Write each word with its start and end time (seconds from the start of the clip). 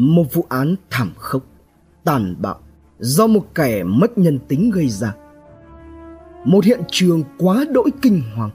một 0.00 0.24
vụ 0.32 0.46
án 0.48 0.76
thảm 0.90 1.12
khốc, 1.16 1.42
tàn 2.04 2.34
bạo 2.38 2.60
do 2.98 3.26
một 3.26 3.46
kẻ 3.54 3.84
mất 3.84 4.18
nhân 4.18 4.38
tính 4.48 4.70
gây 4.70 4.88
ra. 4.88 5.14
Một 6.44 6.64
hiện 6.64 6.80
trường 6.90 7.22
quá 7.38 7.64
đỗi 7.70 7.90
kinh 8.02 8.22
hoàng. 8.36 8.50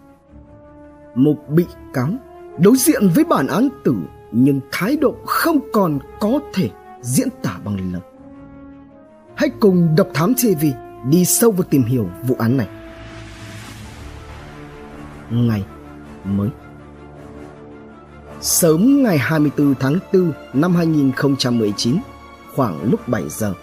Một 1.16 1.36
bị 1.50 1.66
cáo 1.94 2.10
đối 2.60 2.76
diện 2.78 3.10
với 3.16 3.24
bản 3.24 3.48
án 3.48 3.70
tử 3.84 3.96
nhưng 4.32 4.60
thái 4.72 4.98
độ 4.98 5.16
không 5.26 5.60
còn 5.74 6.00
có 6.20 6.40
thể 6.54 6.70
diễn 7.02 7.28
tả 7.42 7.58
bằng 7.66 7.92
lời. 7.94 8.02
Hãy 9.36 9.50
cùng 9.60 9.96
Độc 9.98 10.08
Thám 10.14 10.34
TV 10.34 10.66
đi 11.10 11.26
sâu 11.26 11.52
vào 11.52 11.64
tìm 11.64 11.84
hiểu 11.84 12.10
vụ 12.28 12.36
án 12.40 12.58
này. 12.58 12.68
Ngày 15.32 15.66
mới 16.24 16.50
Sớm 18.46 19.04
ngày 19.04 19.18
24 19.18 19.76
tháng 19.80 20.00
4 20.14 20.32
năm 20.54 20.76
2019, 20.76 21.98
khoảng 22.56 22.92
lúc 22.92 23.08
7 23.08 23.24
giờ, 23.30 23.54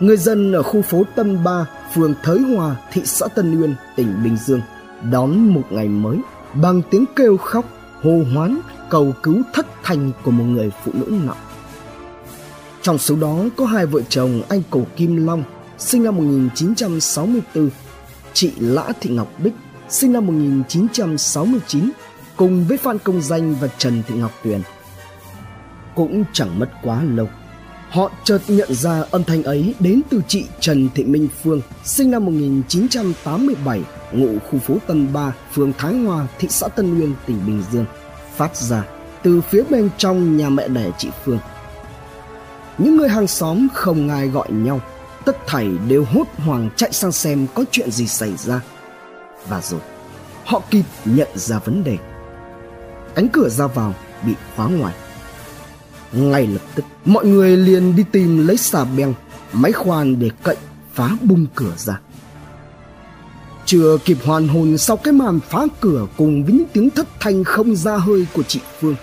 người 0.00 0.16
dân 0.16 0.52
ở 0.52 0.62
khu 0.62 0.82
phố 0.82 1.02
Tân 1.16 1.44
Ba, 1.44 1.66
phường 1.94 2.14
Thới 2.22 2.38
Hòa, 2.38 2.76
thị 2.92 3.02
xã 3.04 3.28
Tân 3.28 3.60
Uyên, 3.60 3.74
tỉnh 3.96 4.22
Bình 4.24 4.36
Dương 4.46 4.60
đón 5.02 5.48
một 5.48 5.62
ngày 5.70 5.88
mới 5.88 6.18
bằng 6.54 6.82
tiếng 6.90 7.04
kêu 7.16 7.36
khóc, 7.36 7.64
hô 8.02 8.22
hoán, 8.34 8.58
cầu 8.90 9.14
cứu 9.22 9.42
thất 9.52 9.66
thành 9.82 10.10
của 10.24 10.30
một 10.30 10.44
người 10.44 10.70
phụ 10.84 10.92
nữ 10.94 11.18
nọ. 11.26 11.34
Trong 12.82 12.98
số 12.98 13.16
đó 13.16 13.38
có 13.56 13.66
hai 13.66 13.86
vợ 13.86 14.00
chồng 14.08 14.42
anh 14.48 14.62
Cổ 14.70 14.82
Kim 14.96 15.26
Long, 15.26 15.44
sinh 15.78 16.02
năm 16.02 16.16
1964, 16.16 17.70
chị 18.32 18.52
Lã 18.58 18.92
Thị 19.00 19.10
Ngọc 19.10 19.28
Bích, 19.38 19.54
sinh 19.88 20.12
năm 20.12 20.26
1969, 20.26 21.90
cùng 22.36 22.64
với 22.64 22.78
Phan 22.78 22.98
Công 22.98 23.22
Danh 23.22 23.54
và 23.54 23.68
Trần 23.78 24.02
Thị 24.06 24.14
Ngọc 24.14 24.32
Tuyền. 24.44 24.60
Cũng 25.94 26.24
chẳng 26.32 26.58
mất 26.58 26.68
quá 26.82 27.02
lâu, 27.02 27.28
họ 27.90 28.10
chợt 28.24 28.40
nhận 28.48 28.74
ra 28.74 29.04
âm 29.10 29.24
thanh 29.24 29.42
ấy 29.42 29.74
đến 29.80 30.02
từ 30.10 30.22
chị 30.28 30.46
Trần 30.60 30.88
Thị 30.94 31.04
Minh 31.04 31.28
Phương, 31.42 31.60
sinh 31.84 32.10
năm 32.10 32.24
1987, 32.24 33.80
ngụ 34.12 34.38
khu 34.50 34.58
phố 34.58 34.76
Tân 34.86 35.12
Ba, 35.12 35.34
phường 35.52 35.72
Thái 35.78 35.94
Hòa, 35.94 36.26
thị 36.38 36.48
xã 36.50 36.68
Tân 36.68 37.00
Uyên, 37.00 37.14
tỉnh 37.26 37.46
Bình 37.46 37.62
Dương, 37.72 37.86
phát 38.36 38.56
ra 38.56 38.84
từ 39.22 39.40
phía 39.40 39.62
bên 39.70 39.88
trong 39.98 40.36
nhà 40.36 40.48
mẹ 40.48 40.68
đẻ 40.68 40.90
chị 40.98 41.08
Phương. 41.24 41.38
Những 42.78 42.96
người 42.96 43.08
hàng 43.08 43.26
xóm 43.26 43.68
không 43.74 44.08
ai 44.08 44.28
gọi 44.28 44.48
nhau, 44.50 44.80
tất 45.24 45.36
thảy 45.46 45.68
đều 45.88 46.04
hốt 46.04 46.24
hoảng 46.36 46.70
chạy 46.76 46.92
sang 46.92 47.12
xem 47.12 47.46
có 47.54 47.64
chuyện 47.70 47.90
gì 47.90 48.06
xảy 48.06 48.36
ra. 48.36 48.60
Và 49.48 49.60
rồi, 49.60 49.80
họ 50.44 50.62
kịp 50.70 50.84
nhận 51.04 51.28
ra 51.34 51.58
vấn 51.58 51.84
đề 51.84 51.98
cánh 53.14 53.28
cửa 53.28 53.48
ra 53.48 53.66
vào 53.66 53.94
bị 54.26 54.34
khóa 54.56 54.68
ngoài. 54.68 54.94
Ngay 56.12 56.46
lập 56.46 56.62
tức, 56.74 56.84
mọi 57.04 57.26
người 57.26 57.56
liền 57.56 57.96
đi 57.96 58.04
tìm 58.12 58.46
lấy 58.46 58.56
xà 58.56 58.84
beng, 58.84 59.14
máy 59.52 59.72
khoan 59.72 60.18
để 60.18 60.30
cậy 60.42 60.56
phá 60.92 61.10
bung 61.22 61.46
cửa 61.54 61.72
ra. 61.76 62.00
Chưa 63.66 63.98
kịp 64.04 64.18
hoàn 64.24 64.48
hồn 64.48 64.78
sau 64.78 64.96
cái 64.96 65.12
màn 65.12 65.40
phá 65.40 65.66
cửa 65.80 66.06
cùng 66.16 66.44
với 66.44 66.54
những 66.54 66.66
tiếng 66.72 66.90
thất 66.90 67.06
thanh 67.20 67.44
không 67.44 67.76
ra 67.76 67.96
hơi 67.96 68.26
của 68.32 68.42
chị 68.42 68.60
Phương 68.80 68.96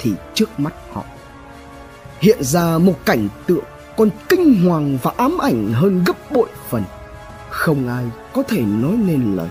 thì 0.00 0.12
trước 0.34 0.60
mắt 0.60 0.74
họ 0.92 1.04
hiện 2.20 2.38
ra 2.40 2.78
một 2.78 2.94
cảnh 3.04 3.28
tượng 3.46 3.64
còn 3.96 4.10
kinh 4.28 4.64
hoàng 4.64 4.98
và 5.02 5.12
ám 5.16 5.38
ảnh 5.38 5.72
hơn 5.72 6.04
gấp 6.06 6.30
bội 6.30 6.48
phần. 6.68 6.84
Không 7.50 7.88
ai 7.88 8.04
có 8.34 8.42
thể 8.42 8.60
nói 8.60 8.92
nên 8.92 9.36
lời. 9.36 9.48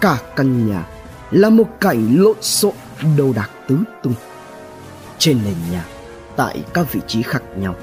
Cả 0.00 0.18
căn 0.36 0.68
nhà 0.68 0.86
là 1.30 1.50
một 1.50 1.68
cảnh 1.80 2.16
lộn 2.18 2.36
xộn 2.42 2.74
đồ 3.16 3.32
đạc 3.32 3.50
tứ 3.68 3.78
tung. 4.02 4.14
Trên 5.18 5.38
nền 5.44 5.54
nhà, 5.70 5.84
tại 6.36 6.64
các 6.74 6.92
vị 6.92 7.00
trí 7.06 7.22
khác 7.22 7.42
nhau, 7.56 7.74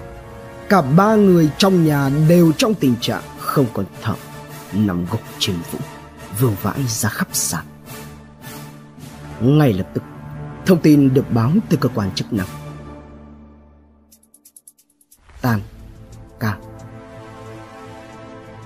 cả 0.69 0.81
ba 0.81 1.15
người 1.15 1.49
trong 1.57 1.85
nhà 1.85 2.09
đều 2.29 2.51
trong 2.51 2.73
tình 2.73 2.95
trạng 3.01 3.23
không 3.39 3.65
còn 3.73 3.85
thở, 4.01 4.13
nằm 4.73 5.05
gục 5.11 5.21
trên 5.39 5.55
vũng 5.71 5.81
vương 6.39 6.55
vãi 6.61 6.83
ra 6.87 7.09
khắp 7.09 7.27
sàn. 7.31 7.65
Ngay 9.41 9.73
lập 9.73 9.87
tức, 9.93 10.03
thông 10.65 10.81
tin 10.81 11.13
được 11.13 11.25
báo 11.31 11.51
từ 11.69 11.77
cơ 11.77 11.89
quan 11.95 12.11
chức 12.11 12.33
năng. 12.33 12.47
Tan 15.41 15.61
ca. 16.39 16.57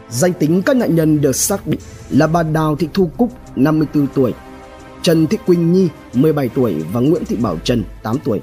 Danh 0.09 0.33
tính 0.33 0.61
các 0.61 0.75
nạn 0.75 0.95
nhân 0.95 1.21
được 1.21 1.35
xác 1.35 1.67
định 1.67 1.79
là 2.09 2.27
bà 2.27 2.43
Đào 2.43 2.75
Thị 2.75 2.89
Thu 2.93 3.09
Cúc 3.17 3.31
54 3.55 4.07
tuổi 4.07 4.33
Trần 5.07 5.27
Thị 5.27 5.37
Quỳnh 5.45 5.73
Nhi 5.73 5.89
17 6.13 6.49
tuổi 6.49 6.75
và 6.91 6.99
Nguyễn 6.99 7.25
Thị 7.25 7.35
Bảo 7.35 7.57
Trần 7.63 7.83
8 8.03 8.17
tuổi. 8.23 8.41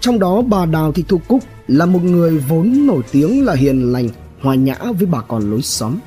Trong 0.00 0.18
đó 0.18 0.42
bà 0.42 0.66
Đào 0.66 0.92
Thị 0.92 1.04
Thu 1.08 1.20
Cúc 1.28 1.42
là 1.66 1.86
một 1.86 2.02
người 2.02 2.38
vốn 2.38 2.86
nổi 2.86 3.02
tiếng 3.12 3.44
là 3.44 3.54
hiền 3.54 3.92
lành, 3.92 4.08
hòa 4.40 4.54
nhã 4.54 4.76
với 4.98 5.06
bà 5.06 5.20
con 5.20 5.50
lối 5.50 5.62
xóm. 5.62 5.98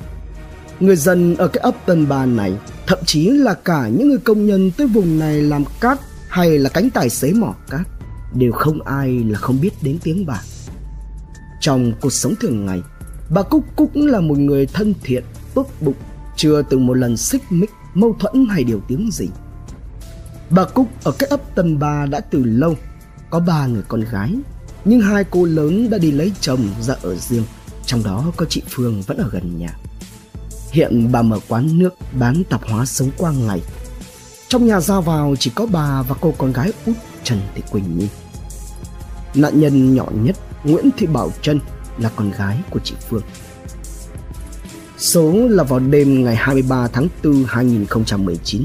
Người 0.80 0.96
dân 0.96 1.36
ở 1.36 1.48
cái 1.48 1.60
ấp 1.62 1.74
Tân 1.86 2.08
Ba 2.08 2.26
này, 2.26 2.52
thậm 2.86 2.98
chí 3.06 3.28
là 3.28 3.54
cả 3.54 3.88
những 3.88 4.08
người 4.08 4.18
công 4.18 4.46
nhân 4.46 4.70
tới 4.70 4.86
vùng 4.86 5.18
này 5.18 5.42
làm 5.42 5.64
cát 5.80 5.98
hay 6.28 6.58
là 6.58 6.70
cánh 6.70 6.90
tài 6.90 7.10
xế 7.10 7.32
mỏ 7.32 7.54
cát, 7.70 7.86
đều 8.34 8.52
không 8.52 8.82
ai 8.82 9.24
là 9.28 9.38
không 9.38 9.60
biết 9.60 9.70
đến 9.82 9.98
tiếng 10.02 10.26
bà. 10.26 10.42
Trong 11.60 11.92
cuộc 12.00 12.12
sống 12.12 12.34
thường 12.40 12.66
ngày, 12.66 12.82
bà 13.30 13.42
Cúc 13.42 13.64
cũng 13.76 14.06
là 14.06 14.20
một 14.20 14.38
người 14.38 14.66
thân 14.66 14.94
thiện, 15.02 15.24
tốt 15.54 15.66
bụng, 15.80 15.96
chưa 16.36 16.62
từng 16.62 16.86
một 16.86 16.94
lần 16.94 17.16
xích 17.16 17.42
mích, 17.50 17.70
mâu 17.94 18.16
thuẫn 18.20 18.46
hay 18.50 18.64
điều 18.64 18.80
tiếng 18.88 19.10
gì. 19.12 19.28
Bà 20.54 20.64
Cúc 20.64 20.88
ở 21.04 21.12
cái 21.12 21.28
ấp 21.28 21.54
Tân 21.54 21.78
Ba 21.78 22.06
đã 22.06 22.20
từ 22.20 22.44
lâu, 22.44 22.76
có 23.30 23.40
ba 23.40 23.66
người 23.66 23.82
con 23.88 24.00
gái, 24.00 24.34
nhưng 24.84 25.00
hai 25.00 25.24
cô 25.30 25.44
lớn 25.44 25.90
đã 25.90 25.98
đi 25.98 26.12
lấy 26.12 26.32
chồng 26.40 26.68
ra 26.80 26.94
ở 27.02 27.14
riêng, 27.16 27.44
trong 27.86 28.02
đó 28.04 28.32
có 28.36 28.46
chị 28.48 28.62
Phương 28.68 29.02
vẫn 29.02 29.16
ở 29.16 29.28
gần 29.32 29.58
nhà. 29.58 29.76
Hiện 30.70 31.12
bà 31.12 31.22
mở 31.22 31.38
quán 31.48 31.78
nước 31.78 31.94
bán 32.18 32.42
tạp 32.50 32.62
hóa 32.64 32.86
sống 32.86 33.10
qua 33.18 33.32
ngày. 33.32 33.60
Trong 34.48 34.66
nhà 34.66 34.80
ra 34.80 35.00
vào 35.00 35.34
chỉ 35.38 35.50
có 35.54 35.66
bà 35.66 36.02
và 36.02 36.14
cô 36.20 36.34
con 36.38 36.52
gái 36.52 36.72
út 36.86 36.96
Trần 37.24 37.40
Thị 37.54 37.62
Quỳnh 37.70 37.98
Nhi. 37.98 38.08
Nạn 39.34 39.60
nhân 39.60 39.94
nhỏ 39.94 40.06
nhất 40.14 40.36
Nguyễn 40.64 40.90
Thị 40.96 41.06
Bảo 41.06 41.30
Trân 41.42 41.60
là 41.98 42.10
con 42.16 42.30
gái 42.30 42.58
của 42.70 42.80
chị 42.84 42.94
Phương. 43.08 43.22
Số 44.98 45.32
là 45.32 45.64
vào 45.64 45.78
đêm 45.78 46.24
ngày 46.24 46.36
23 46.36 46.88
tháng 46.88 47.08
4 47.24 47.44
2019 47.48 48.64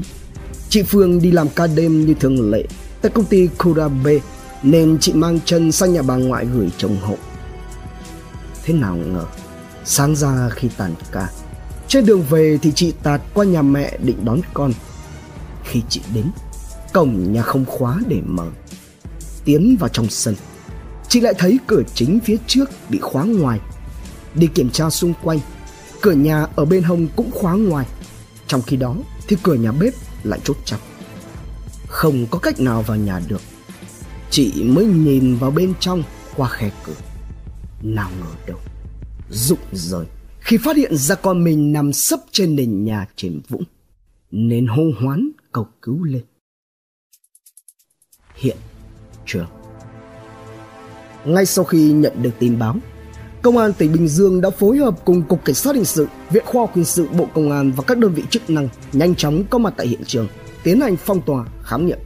Chị 0.70 0.82
Phương 0.82 1.22
đi 1.22 1.30
làm 1.30 1.48
ca 1.48 1.66
đêm 1.66 2.06
như 2.06 2.14
thường 2.14 2.50
lệ 2.50 2.64
tại 3.02 3.12
công 3.14 3.24
ty 3.24 3.48
Kurabe 3.58 4.18
nên 4.62 4.98
chị 5.00 5.12
mang 5.12 5.40
chân 5.44 5.72
sang 5.72 5.92
nhà 5.92 6.02
bà 6.02 6.16
ngoại 6.16 6.46
gửi 6.54 6.70
chồng 6.78 6.96
hộ. 7.00 7.16
Thế 8.64 8.74
nào 8.74 8.96
ngờ, 8.96 9.24
sáng 9.84 10.16
ra 10.16 10.48
khi 10.48 10.68
tàn 10.76 10.94
ca, 11.12 11.28
trên 11.88 12.06
đường 12.06 12.22
về 12.30 12.58
thì 12.62 12.72
chị 12.74 12.92
tạt 13.02 13.20
qua 13.34 13.44
nhà 13.44 13.62
mẹ 13.62 13.98
định 14.02 14.24
đón 14.24 14.40
con. 14.54 14.72
Khi 15.64 15.82
chị 15.88 16.00
đến, 16.14 16.30
cổng 16.92 17.32
nhà 17.32 17.42
không 17.42 17.64
khóa 17.64 18.00
để 18.08 18.20
mở. 18.26 18.46
Tiến 19.44 19.76
vào 19.80 19.88
trong 19.88 20.08
sân, 20.08 20.34
chị 21.08 21.20
lại 21.20 21.34
thấy 21.38 21.58
cửa 21.66 21.82
chính 21.94 22.20
phía 22.24 22.36
trước 22.46 22.70
bị 22.88 22.98
khóa 22.98 23.24
ngoài. 23.24 23.60
Đi 24.34 24.46
kiểm 24.46 24.70
tra 24.70 24.90
xung 24.90 25.14
quanh, 25.22 25.38
cửa 26.00 26.12
nhà 26.12 26.46
ở 26.56 26.64
bên 26.64 26.82
hông 26.82 27.06
cũng 27.16 27.30
khóa 27.30 27.52
ngoài. 27.52 27.86
Trong 28.46 28.62
khi 28.62 28.76
đó 28.76 28.96
thì 29.28 29.36
cửa 29.42 29.54
nhà 29.54 29.72
bếp 29.72 29.94
lại 30.28 30.40
chốt 30.44 30.56
chặt. 30.64 30.78
Không 31.86 32.26
có 32.30 32.38
cách 32.38 32.60
nào 32.60 32.82
vào 32.82 32.96
nhà 32.96 33.20
được. 33.28 33.40
Chị 34.30 34.62
mới 34.62 34.84
nhìn 34.84 35.36
vào 35.36 35.50
bên 35.50 35.74
trong 35.80 36.02
qua 36.36 36.48
khe 36.48 36.70
cửa. 36.84 36.96
Nào 37.82 38.10
ngờ 38.20 38.34
đâu, 38.46 38.58
rụng 39.30 39.58
rời. 39.72 40.06
Khi 40.40 40.56
phát 40.64 40.76
hiện 40.76 40.96
ra 40.96 41.14
con 41.14 41.44
mình 41.44 41.72
nằm 41.72 41.92
sấp 41.92 42.20
trên 42.32 42.56
nền 42.56 42.84
nhà 42.84 43.06
trên 43.16 43.40
vũng, 43.48 43.64
nên 44.30 44.66
hô 44.66 44.82
hoán 45.00 45.30
cầu 45.52 45.66
cứu 45.82 46.04
lên. 46.04 46.24
Hiện 48.34 48.56
trường 49.26 49.46
ngay 51.24 51.46
sau 51.46 51.64
khi 51.64 51.92
nhận 51.92 52.22
được 52.22 52.30
tin 52.38 52.58
báo 52.58 52.76
Công 53.48 53.58
an 53.58 53.72
tỉnh 53.72 53.92
Bình 53.92 54.08
Dương 54.08 54.40
đã 54.40 54.50
phối 54.50 54.76
hợp 54.76 54.94
cùng 55.04 55.22
Cục 55.22 55.44
Cảnh 55.44 55.54
sát 55.54 55.74
Hình 55.74 55.84
sự, 55.84 56.06
Viện 56.30 56.42
Khoa 56.46 56.62
học 56.62 56.70
Hình 56.74 56.84
sự 56.84 57.08
Bộ 57.18 57.26
Công 57.34 57.50
an 57.50 57.72
và 57.76 57.82
các 57.86 57.98
đơn 57.98 58.14
vị 58.14 58.22
chức 58.30 58.50
năng 58.50 58.68
nhanh 58.92 59.14
chóng 59.14 59.44
có 59.50 59.58
mặt 59.58 59.74
tại 59.76 59.86
hiện 59.86 60.04
trường, 60.06 60.28
tiến 60.62 60.80
hành 60.80 60.96
phong 60.96 61.20
tỏa, 61.22 61.44
khám 61.62 61.86
nghiệm. 61.86 61.98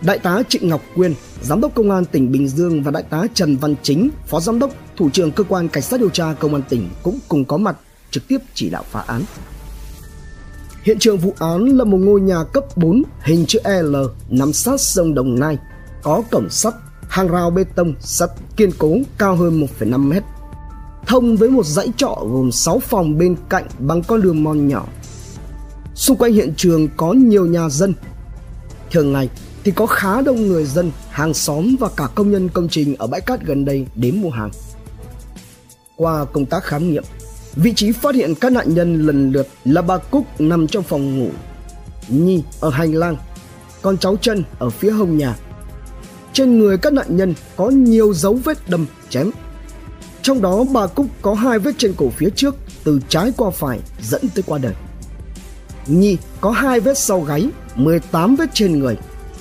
Đại 0.00 0.18
tá 0.18 0.42
Trịnh 0.48 0.68
Ngọc 0.68 0.80
Quyên, 0.94 1.14
Giám 1.42 1.60
đốc 1.60 1.74
Công 1.74 1.90
an 1.90 2.04
tỉnh 2.04 2.32
Bình 2.32 2.48
Dương 2.48 2.82
và 2.82 2.90
Đại 2.90 3.02
tá 3.02 3.26
Trần 3.34 3.56
Văn 3.56 3.74
Chính, 3.82 4.10
Phó 4.26 4.40
Giám 4.40 4.58
đốc, 4.58 4.70
Thủ 4.96 5.10
trưởng 5.10 5.32
Cơ 5.32 5.44
quan 5.44 5.68
Cảnh 5.68 5.82
sát 5.82 6.00
điều 6.00 6.10
tra 6.10 6.32
Công 6.32 6.54
an 6.54 6.62
tỉnh 6.68 6.88
cũng 7.02 7.18
cùng 7.28 7.44
có 7.44 7.56
mặt 7.56 7.76
trực 8.10 8.28
tiếp 8.28 8.38
chỉ 8.54 8.70
đạo 8.70 8.84
phá 8.90 9.00
án. 9.00 9.22
Hiện 10.82 10.98
trường 10.98 11.18
vụ 11.18 11.34
án 11.38 11.64
là 11.64 11.84
một 11.84 11.98
ngôi 11.98 12.20
nhà 12.20 12.44
cấp 12.52 12.64
4 12.76 13.02
hình 13.20 13.44
chữ 13.46 13.58
L 13.82 13.96
nằm 14.28 14.52
sát 14.52 14.80
sông 14.80 15.14
Đồng 15.14 15.40
Nai, 15.40 15.58
có 16.02 16.22
cổng 16.30 16.50
sắt, 16.50 16.74
hàng 17.08 17.28
rào 17.28 17.50
bê 17.50 17.64
tông 17.64 17.94
sắt 18.00 18.30
kiên 18.56 18.70
cố 18.78 18.96
cao 19.18 19.36
hơn 19.36 19.66
1,5 19.80 20.08
mét. 20.08 20.22
Thông 21.06 21.36
với 21.36 21.50
một 21.50 21.66
dãy 21.66 21.88
trọ 21.96 22.18
gồm 22.20 22.52
6 22.52 22.78
phòng 22.78 23.18
bên 23.18 23.36
cạnh 23.48 23.66
bằng 23.78 24.02
con 24.02 24.22
đường 24.22 24.44
mòn 24.44 24.68
nhỏ. 24.68 24.86
Xung 25.94 26.16
quanh 26.16 26.32
hiện 26.32 26.54
trường 26.56 26.88
có 26.96 27.12
nhiều 27.12 27.46
nhà 27.46 27.68
dân. 27.68 27.94
Thường 28.90 29.12
ngày, 29.12 29.28
thì 29.64 29.70
có 29.70 29.86
khá 29.86 30.20
đông 30.20 30.48
người 30.48 30.64
dân, 30.64 30.90
hàng 31.10 31.34
xóm 31.34 31.76
và 31.80 31.88
cả 31.96 32.08
công 32.14 32.30
nhân 32.30 32.48
công 32.48 32.68
trình 32.68 32.96
ở 32.98 33.06
bãi 33.06 33.20
cát 33.20 33.44
gần 33.44 33.64
đây 33.64 33.86
đến 33.94 34.20
mua 34.20 34.30
hàng. 34.30 34.50
Qua 35.96 36.24
công 36.24 36.46
tác 36.46 36.64
khám 36.64 36.90
nghiệm, 36.90 37.04
vị 37.56 37.72
trí 37.76 37.92
phát 37.92 38.14
hiện 38.14 38.34
các 38.34 38.52
nạn 38.52 38.74
nhân 38.74 39.06
lần 39.06 39.32
lượt 39.32 39.48
là 39.64 39.82
bà 39.82 39.98
Cúc 39.98 40.40
nằm 40.40 40.66
trong 40.66 40.82
phòng 40.82 41.18
ngủ, 41.18 41.30
Nhi 42.08 42.42
ở 42.60 42.70
hành 42.70 42.94
lang, 42.94 43.16
còn 43.82 43.98
cháu 43.98 44.16
chân 44.20 44.44
ở 44.58 44.70
phía 44.70 44.90
hông 44.90 45.16
nhà. 45.16 45.36
Trên 46.38 46.58
người 46.58 46.78
các 46.78 46.92
nạn 46.92 47.16
nhân 47.16 47.34
có 47.56 47.70
nhiều 47.70 48.14
dấu 48.14 48.34
vết 48.44 48.58
đâm, 48.68 48.86
chém. 49.08 49.30
Trong 50.22 50.42
đó 50.42 50.64
bà 50.72 50.86
Cúc 50.86 51.06
có 51.22 51.34
hai 51.34 51.58
vết 51.58 51.72
trên 51.78 51.94
cổ 51.96 52.10
phía 52.10 52.30
trước 52.36 52.56
từ 52.84 53.00
trái 53.08 53.32
qua 53.36 53.50
phải 53.50 53.80
dẫn 54.02 54.22
tới 54.34 54.42
qua 54.46 54.58
đời. 54.58 54.74
Nhi 55.86 56.16
có 56.40 56.50
hai 56.50 56.80
vết 56.80 56.98
sau 56.98 57.20
gáy, 57.20 57.48
18 57.74 58.36
vết 58.36 58.50
trên 58.54 58.78
người, 58.78 58.96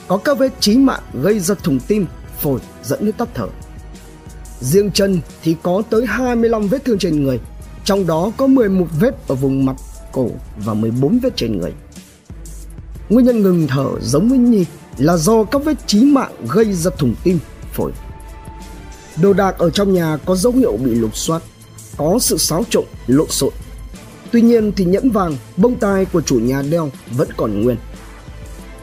có 0.08 0.18
các 0.18 0.40
vết 0.40 0.54
chí 0.60 0.78
mạng 0.78 1.02
gây 1.14 1.40
ra 1.40 1.56
thùng 1.64 1.80
tim, 1.88 2.06
phổi 2.42 2.60
dẫn 2.84 3.06
đến 3.06 3.12
tắt 3.12 3.28
thở. 3.34 3.48
Riêng 4.60 4.92
chân 4.92 5.20
thì 5.44 5.56
có 5.64 5.82
tới 5.90 6.06
25 6.06 6.68
vết 6.68 6.86
thương 6.86 6.98
trên 6.98 7.24
người, 7.24 7.40
trong 7.84 8.08
đó 8.08 8.32
có 8.38 8.48
11 8.48 8.88
vết 9.00 9.28
ở 9.28 9.36
vùng 9.36 9.66
mặt, 9.66 9.76
cổ 10.12 10.30
và 10.58 10.74
14 10.74 11.20
vết 11.20 11.36
trên 11.36 11.58
người. 11.58 11.74
Nguyên 13.10 13.26
nhân 13.26 13.42
ngừng 13.42 13.68
thở 13.68 13.88
giống 14.02 14.30
với 14.30 14.38
Nhi 14.38 14.66
là 14.98 15.18
do 15.18 15.44
các 15.44 15.62
vết 15.66 15.88
chí 15.88 16.06
mạng 16.06 16.32
gây 16.50 16.74
ra 16.74 16.92
thùng 16.98 17.16
tim, 17.24 17.40
phổi. 17.74 17.92
Đồ 19.22 19.34
đạc 19.34 19.58
ở 19.58 19.70
trong 19.70 19.94
nhà 19.94 20.18
có 20.26 20.36
dấu 20.36 20.54
hiệu 20.54 20.78
bị 20.78 20.92
lục 20.96 21.18
soát, 21.18 21.42
có 21.98 22.18
sự 22.22 22.38
xáo 22.38 22.64
trộn, 22.70 22.86
lộn 23.08 23.30
xộn. 23.30 23.54
Tuy 24.32 24.42
nhiên 24.42 24.72
thì 24.72 24.86
nhẫn 24.86 25.10
vàng, 25.10 25.38
bông 25.58 25.76
tai 25.76 26.06
của 26.06 26.22
chủ 26.22 26.40
nhà 26.40 26.62
đeo 26.62 26.90
vẫn 27.12 27.30
còn 27.38 27.62
nguyên. 27.62 27.78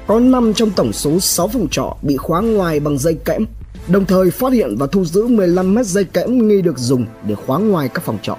Có 0.07 0.21
5 0.21 0.55
trong 0.55 0.71
tổng 0.71 0.93
số 0.93 1.21
6 1.21 1.49
phòng 1.49 1.69
trọ 1.71 1.97
bị 2.03 2.17
khóa 2.17 2.41
ngoài 2.41 2.81
bằng 2.81 2.99
dây 2.99 3.15
kẽm, 3.25 3.47
đồng 3.89 4.05
thời 4.05 4.31
phát 4.31 4.53
hiện 4.53 4.77
và 4.79 4.87
thu 4.87 5.05
giữ 5.05 5.27
15 5.27 5.75
mét 5.75 5.87
dây 5.87 6.05
kẽm 6.05 6.49
nghi 6.49 6.63
được 6.63 6.79
dùng 6.79 7.07
để 7.27 7.35
khóa 7.35 7.59
ngoài 7.59 7.89
các 7.89 8.05
phòng 8.05 8.19
trọ. 8.23 8.37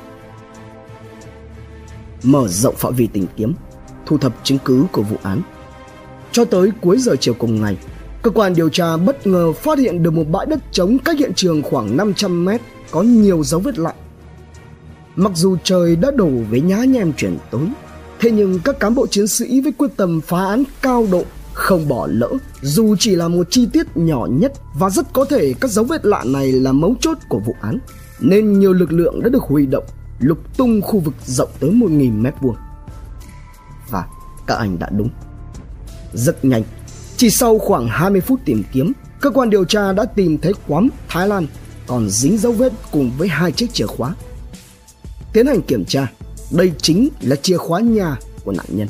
Mở 2.23 2.47
rộng 2.47 2.75
phạm 2.75 2.93
vi 2.93 3.07
tìm 3.07 3.25
kiếm, 3.37 3.53
thu 4.05 4.17
thập 4.17 4.33
chứng 4.43 4.57
cứ 4.65 4.85
của 4.91 5.01
vụ 5.01 5.17
án. 5.23 5.41
Cho 6.35 6.45
tới 6.45 6.71
cuối 6.81 6.97
giờ 6.97 7.15
chiều 7.19 7.33
cùng 7.33 7.61
ngày, 7.61 7.77
cơ 8.21 8.31
quan 8.31 8.55
điều 8.55 8.69
tra 8.69 8.97
bất 8.97 9.27
ngờ 9.27 9.53
phát 9.53 9.79
hiện 9.79 10.03
được 10.03 10.11
một 10.11 10.23
bãi 10.31 10.45
đất 10.45 10.59
trống 10.71 10.97
cách 10.99 11.19
hiện 11.19 11.33
trường 11.35 11.61
khoảng 11.61 11.97
500 11.97 12.45
mét 12.45 12.61
có 12.91 13.01
nhiều 13.01 13.43
dấu 13.43 13.59
vết 13.59 13.79
lạ. 13.79 13.93
Mặc 15.15 15.31
dù 15.35 15.57
trời 15.63 15.95
đã 15.95 16.11
đổ 16.11 16.29
với 16.49 16.61
nhá 16.61 16.77
nhem 16.77 17.13
chuyển 17.13 17.37
tối, 17.51 17.67
thế 18.19 18.31
nhưng 18.31 18.59
các 18.59 18.79
cán 18.79 18.95
bộ 18.95 19.07
chiến 19.07 19.27
sĩ 19.27 19.61
với 19.61 19.71
quyết 19.71 19.87
tâm 19.97 20.21
phá 20.21 20.45
án 20.45 20.63
cao 20.81 21.07
độ 21.11 21.23
không 21.53 21.87
bỏ 21.87 22.07
lỡ 22.11 22.29
dù 22.61 22.95
chỉ 22.99 23.15
là 23.15 23.27
một 23.27 23.47
chi 23.49 23.67
tiết 23.73 23.87
nhỏ 23.95 24.27
nhất 24.31 24.53
và 24.79 24.89
rất 24.89 25.13
có 25.13 25.25
thể 25.25 25.53
các 25.61 25.71
dấu 25.71 25.85
vết 25.85 26.05
lạ 26.05 26.23
này 26.25 26.51
là 26.51 26.71
mấu 26.71 26.95
chốt 26.99 27.17
của 27.29 27.39
vụ 27.39 27.55
án 27.61 27.79
nên 28.19 28.59
nhiều 28.59 28.73
lực 28.73 28.91
lượng 28.91 29.23
đã 29.23 29.29
được 29.29 29.43
huy 29.43 29.65
động 29.65 29.85
lục 30.19 30.57
tung 30.57 30.81
khu 30.81 30.99
vực 30.99 31.15
rộng 31.25 31.49
tới 31.59 31.69
1.000 31.69 32.21
mét 32.21 32.33
vuông. 32.41 32.55
Và 33.89 34.05
các 34.47 34.55
anh 34.55 34.79
đã 34.79 34.89
đúng. 34.89 35.09
Rất 36.15 36.45
nhanh, 36.45 36.63
chỉ 37.17 37.29
sau 37.29 37.59
khoảng 37.59 37.87
20 37.87 38.21
phút 38.21 38.39
tìm 38.45 38.63
kiếm, 38.71 38.93
cơ 39.21 39.29
quan 39.29 39.49
điều 39.49 39.65
tra 39.65 39.91
đã 39.91 40.05
tìm 40.05 40.37
thấy 40.37 40.53
quán 40.67 40.89
Thái 41.07 41.27
Lan 41.27 41.47
còn 41.87 42.09
dính 42.09 42.37
dấu 42.37 42.51
vết 42.51 42.73
cùng 42.91 43.11
với 43.17 43.27
hai 43.27 43.51
chiếc 43.51 43.73
chìa 43.73 43.85
khóa. 43.85 44.15
Tiến 45.33 45.47
hành 45.47 45.61
kiểm 45.61 45.85
tra, 45.85 46.11
đây 46.51 46.71
chính 46.81 47.09
là 47.21 47.35
chìa 47.35 47.57
khóa 47.57 47.79
nhà 47.79 48.17
của 48.43 48.51
nạn 48.51 48.65
nhân. 48.69 48.87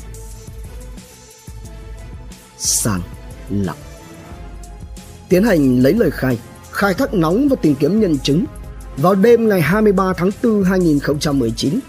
Sàng 2.58 3.02
lọc. 3.50 3.78
Tiến 5.30 5.44
hành 5.44 5.80
lấy 5.80 5.94
lời 5.94 6.12
khai 6.12 6.38
khai 6.72 6.94
thác 6.94 7.14
nóng 7.14 7.48
và 7.50 7.56
tìm 7.56 7.76
kiếm 7.76 8.00
nhân 8.00 8.18
chứng. 8.20 8.46
Vào 8.98 9.16
đêm 9.16 9.50
ngày 9.50 9.62
23 9.62 10.14
tháng 10.14 10.30
4 10.44 10.64
2019 10.64 11.80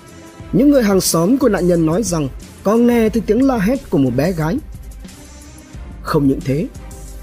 những 0.52 0.70
người 0.70 0.82
hàng 0.82 1.00
xóm 1.00 1.38
của 1.38 1.48
nạn 1.48 1.68
nhân 1.68 1.86
nói 1.86 2.02
rằng 2.02 2.28
có 2.62 2.76
nghe 2.76 3.08
thấy 3.08 3.22
tiếng 3.26 3.46
la 3.46 3.58
hét 3.58 3.90
của 3.90 3.98
một 3.98 4.10
bé 4.16 4.32
gái 4.32 4.58
không 6.06 6.28
những 6.28 6.40
thế 6.40 6.66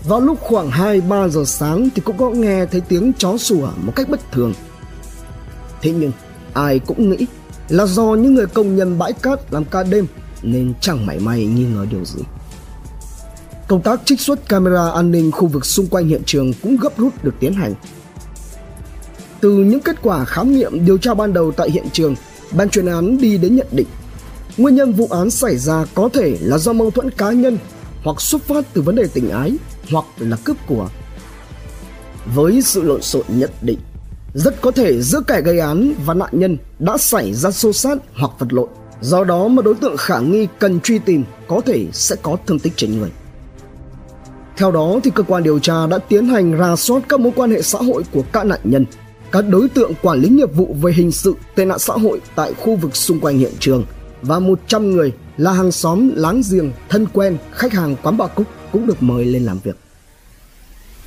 vào 0.08 0.20
lúc 0.20 0.40
khoảng 0.42 0.70
2-3 0.70 1.30
giờ 1.30 1.44
sáng 1.46 1.90
thì 1.96 2.02
cũng 2.06 2.18
có 2.18 2.30
nghe 2.30 2.66
thấy 2.66 2.82
tiếng 2.82 3.14
chó 3.18 3.38
sủa 3.38 3.70
một 3.78 3.94
cách 3.96 4.10
bất 4.10 4.32
thường. 4.32 4.54
Thế 5.82 5.92
nhưng 5.92 6.12
ai 6.54 6.80
cũng 6.80 7.10
nghĩ 7.10 7.26
là 7.70 7.86
do 7.86 8.04
những 8.04 8.34
người 8.34 8.46
công 8.46 8.76
nhân 8.76 8.98
bãi 8.98 9.14
cát 9.14 9.54
làm 9.54 9.66
ca 9.66 9.84
đêm 9.84 10.08
nên 10.42 10.74
chẳng 10.82 11.06
mảy 11.06 11.20
may 11.20 11.46
nghi 11.46 11.64
ngờ 11.64 11.86
điều 11.92 12.06
gì. 12.06 12.22
Công 13.68 13.82
tác 13.82 14.02
trích 14.06 14.22
xuất 14.22 14.50
camera 14.50 14.92
an 14.92 15.12
ninh 15.12 15.32
khu 15.32 15.48
vực 15.48 15.66
xung 15.66 15.88
quanh 15.88 16.08
hiện 16.08 16.22
trường 16.26 16.54
cũng 16.54 16.78
gấp 16.78 16.98
rút 16.98 17.24
được 17.24 17.34
tiến 17.40 17.54
hành. 17.54 17.74
Từ 19.42 19.52
những 19.52 19.80
kết 19.80 19.96
quả 20.02 20.26
khám 20.26 20.54
nghiệm 20.54 20.86
điều 20.86 20.98
tra 20.98 21.14
ban 21.14 21.34
đầu 21.34 21.52
tại 21.52 21.72
hiện 21.72 21.86
trường, 21.94 22.16
ban 22.52 22.70
chuyên 22.70 22.86
án 22.86 23.18
đi 23.18 23.38
đến 23.38 23.56
nhận 23.56 23.68
định 23.72 23.88
nguyên 24.58 24.76
nhân 24.76 24.94
vụ 24.94 25.08
án 25.12 25.30
xảy 25.30 25.58
ra 25.58 25.86
có 25.94 26.10
thể 26.14 26.38
là 26.42 26.58
do 26.58 26.74
mâu 26.74 26.92
thuẫn 26.92 27.12
cá 27.12 27.32
nhân 27.32 27.58
hoặc 28.04 28.22
xuất 28.22 28.42
phát 28.42 28.66
từ 28.74 28.82
vấn 28.82 28.96
đề 28.96 29.08
tình 29.14 29.30
ái 29.30 29.52
hoặc 29.92 30.06
là 30.18 30.38
cướp 30.44 30.58
của. 30.68 30.90
Với 32.36 32.62
sự 32.62 32.82
lộn 32.82 33.02
xộn 33.02 33.24
nhất 33.28 33.52
định, 33.62 33.80
rất 34.34 34.62
có 34.62 34.72
thể 34.72 35.02
giữa 35.02 35.22
kẻ 35.28 35.42
gây 35.42 35.60
án 35.60 35.94
và 36.06 36.14
nạn 36.14 36.30
nhân 36.32 36.58
đã 36.80 36.98
xảy 36.98 37.34
ra 37.34 37.52
xô 37.52 37.74
xát 37.74 37.98
hoặc 38.14 38.32
vật 38.40 38.54
lộn. 38.54 38.70
Do 39.02 39.24
đó 39.24 39.48
mà 39.48 39.62
đối 39.62 39.76
tượng 39.76 39.98
khả 39.98 40.20
nghi 40.20 40.48
cần 40.60 40.80
truy 40.80 41.00
tìm 41.00 41.24
có 41.48 41.62
thể 41.66 41.88
sẽ 41.92 42.16
có 42.22 42.38
thương 42.48 42.60
tích 42.60 42.74
trên 42.76 43.00
người. 43.00 43.10
Theo 44.58 44.72
đó 44.72 45.00
thì 45.04 45.12
cơ 45.16 45.24
quan 45.24 45.44
điều 45.44 45.60
tra 45.60 45.88
đã 45.88 45.98
tiến 45.98 46.28
hành 46.28 46.52
ra 46.52 46.76
soát 46.76 47.02
các 47.10 47.20
mối 47.20 47.32
quan 47.36 47.52
hệ 47.52 47.62
xã 47.62 47.80
hội 47.80 48.04
của 48.12 48.24
các 48.32 48.46
nạn 48.46 48.60
nhân, 48.64 48.86
các 49.32 49.46
đối 49.50 49.70
tượng 49.70 49.92
quản 50.02 50.20
lý 50.20 50.30
nghiệp 50.30 50.54
vụ 50.56 50.76
về 50.82 50.94
hình 50.94 51.12
sự 51.12 51.36
tệ 51.56 51.66
nạn 51.66 51.80
xã 51.80 51.94
hội 51.94 52.22
tại 52.36 52.54
khu 52.54 52.76
vực 52.76 52.96
xung 52.96 53.20
quanh 53.20 53.38
hiện 53.38 53.54
trường 53.60 53.86
và 54.24 54.40
100 54.40 54.92
người 54.92 55.14
là 55.38 55.52
hàng 55.52 55.72
xóm, 55.72 56.10
láng 56.16 56.42
giềng, 56.52 56.72
thân 56.90 57.08
quen, 57.14 57.38
khách 57.52 57.74
hàng 57.74 57.96
quán 58.04 58.18
bà 58.18 58.28
Cúc 58.28 58.48
cũng 58.72 58.88
được 58.88 59.04
mời 59.04 59.26
lên 59.26 59.44
làm 59.44 59.60
việc. 59.64 59.78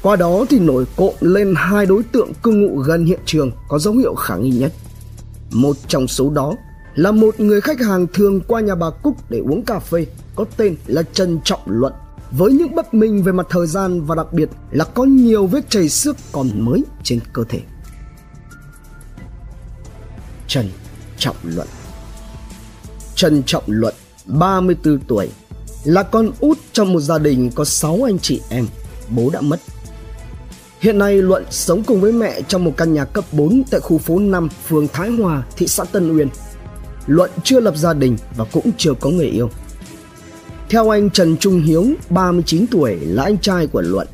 Qua 0.02 0.16
đó 0.16 0.44
thì 0.48 0.58
nổi 0.58 0.84
cộm 0.96 1.14
lên 1.20 1.54
hai 1.56 1.86
đối 1.86 2.02
tượng 2.02 2.32
cư 2.42 2.50
ngụ 2.50 2.78
gần 2.78 3.04
hiện 3.04 3.20
trường 3.24 3.50
có 3.68 3.78
dấu 3.78 3.94
hiệu 3.94 4.14
khả 4.14 4.36
nghi 4.36 4.50
nhất. 4.50 4.72
Một 5.52 5.76
trong 5.88 6.08
số 6.08 6.30
đó 6.30 6.54
là 6.94 7.10
một 7.10 7.40
người 7.40 7.60
khách 7.60 7.80
hàng 7.80 8.06
thường 8.14 8.40
qua 8.40 8.60
nhà 8.60 8.74
bà 8.74 8.90
Cúc 8.90 9.30
để 9.30 9.38
uống 9.38 9.62
cà 9.62 9.78
phê 9.78 10.06
có 10.36 10.44
tên 10.56 10.76
là 10.86 11.02
Trần 11.02 11.38
Trọng 11.44 11.60
Luận 11.66 11.92
với 12.30 12.52
những 12.52 12.74
bất 12.74 12.94
minh 12.94 13.22
về 13.22 13.32
mặt 13.32 13.46
thời 13.50 13.66
gian 13.66 14.02
và 14.02 14.14
đặc 14.14 14.32
biệt 14.32 14.48
là 14.70 14.84
có 14.84 15.04
nhiều 15.04 15.46
vết 15.46 15.70
chảy 15.70 15.88
xước 15.88 16.16
còn 16.32 16.64
mới 16.64 16.84
trên 17.02 17.20
cơ 17.32 17.44
thể. 17.48 17.60
Trần 20.46 20.68
Trọng 21.18 21.36
Luận 21.42 21.68
Trần 23.16 23.42
Trọng 23.46 23.64
Luận, 23.66 23.94
34 24.26 24.98
tuổi, 25.08 25.28
là 25.84 26.02
con 26.02 26.30
út 26.40 26.58
trong 26.72 26.92
một 26.92 27.00
gia 27.00 27.18
đình 27.18 27.50
có 27.54 27.64
6 27.64 28.06
anh 28.06 28.18
chị 28.18 28.40
em, 28.48 28.66
bố 29.08 29.30
đã 29.30 29.40
mất. 29.40 29.60
Hiện 30.80 30.98
nay 30.98 31.14
Luận 31.14 31.44
sống 31.50 31.82
cùng 31.86 32.00
với 32.00 32.12
mẹ 32.12 32.40
trong 32.48 32.64
một 32.64 32.72
căn 32.76 32.92
nhà 32.92 33.04
cấp 33.04 33.24
4 33.32 33.62
tại 33.70 33.80
khu 33.80 33.98
phố 33.98 34.18
5, 34.18 34.48
phường 34.68 34.88
Thái 34.88 35.10
Hòa, 35.10 35.42
thị 35.56 35.66
xã 35.66 35.84
Tân 35.84 36.16
Uyên. 36.16 36.28
Luận 37.06 37.30
chưa 37.44 37.60
lập 37.60 37.76
gia 37.76 37.94
đình 37.94 38.16
và 38.36 38.44
cũng 38.52 38.70
chưa 38.78 38.94
có 39.00 39.10
người 39.10 39.26
yêu. 39.26 39.50
Theo 40.68 40.90
anh 40.90 41.10
Trần 41.10 41.36
Trung 41.36 41.62
Hiếu, 41.62 41.86
39 42.10 42.66
tuổi 42.66 42.96
là 43.00 43.22
anh 43.22 43.38
trai 43.38 43.66
của 43.66 43.80
Luận, 43.80 44.08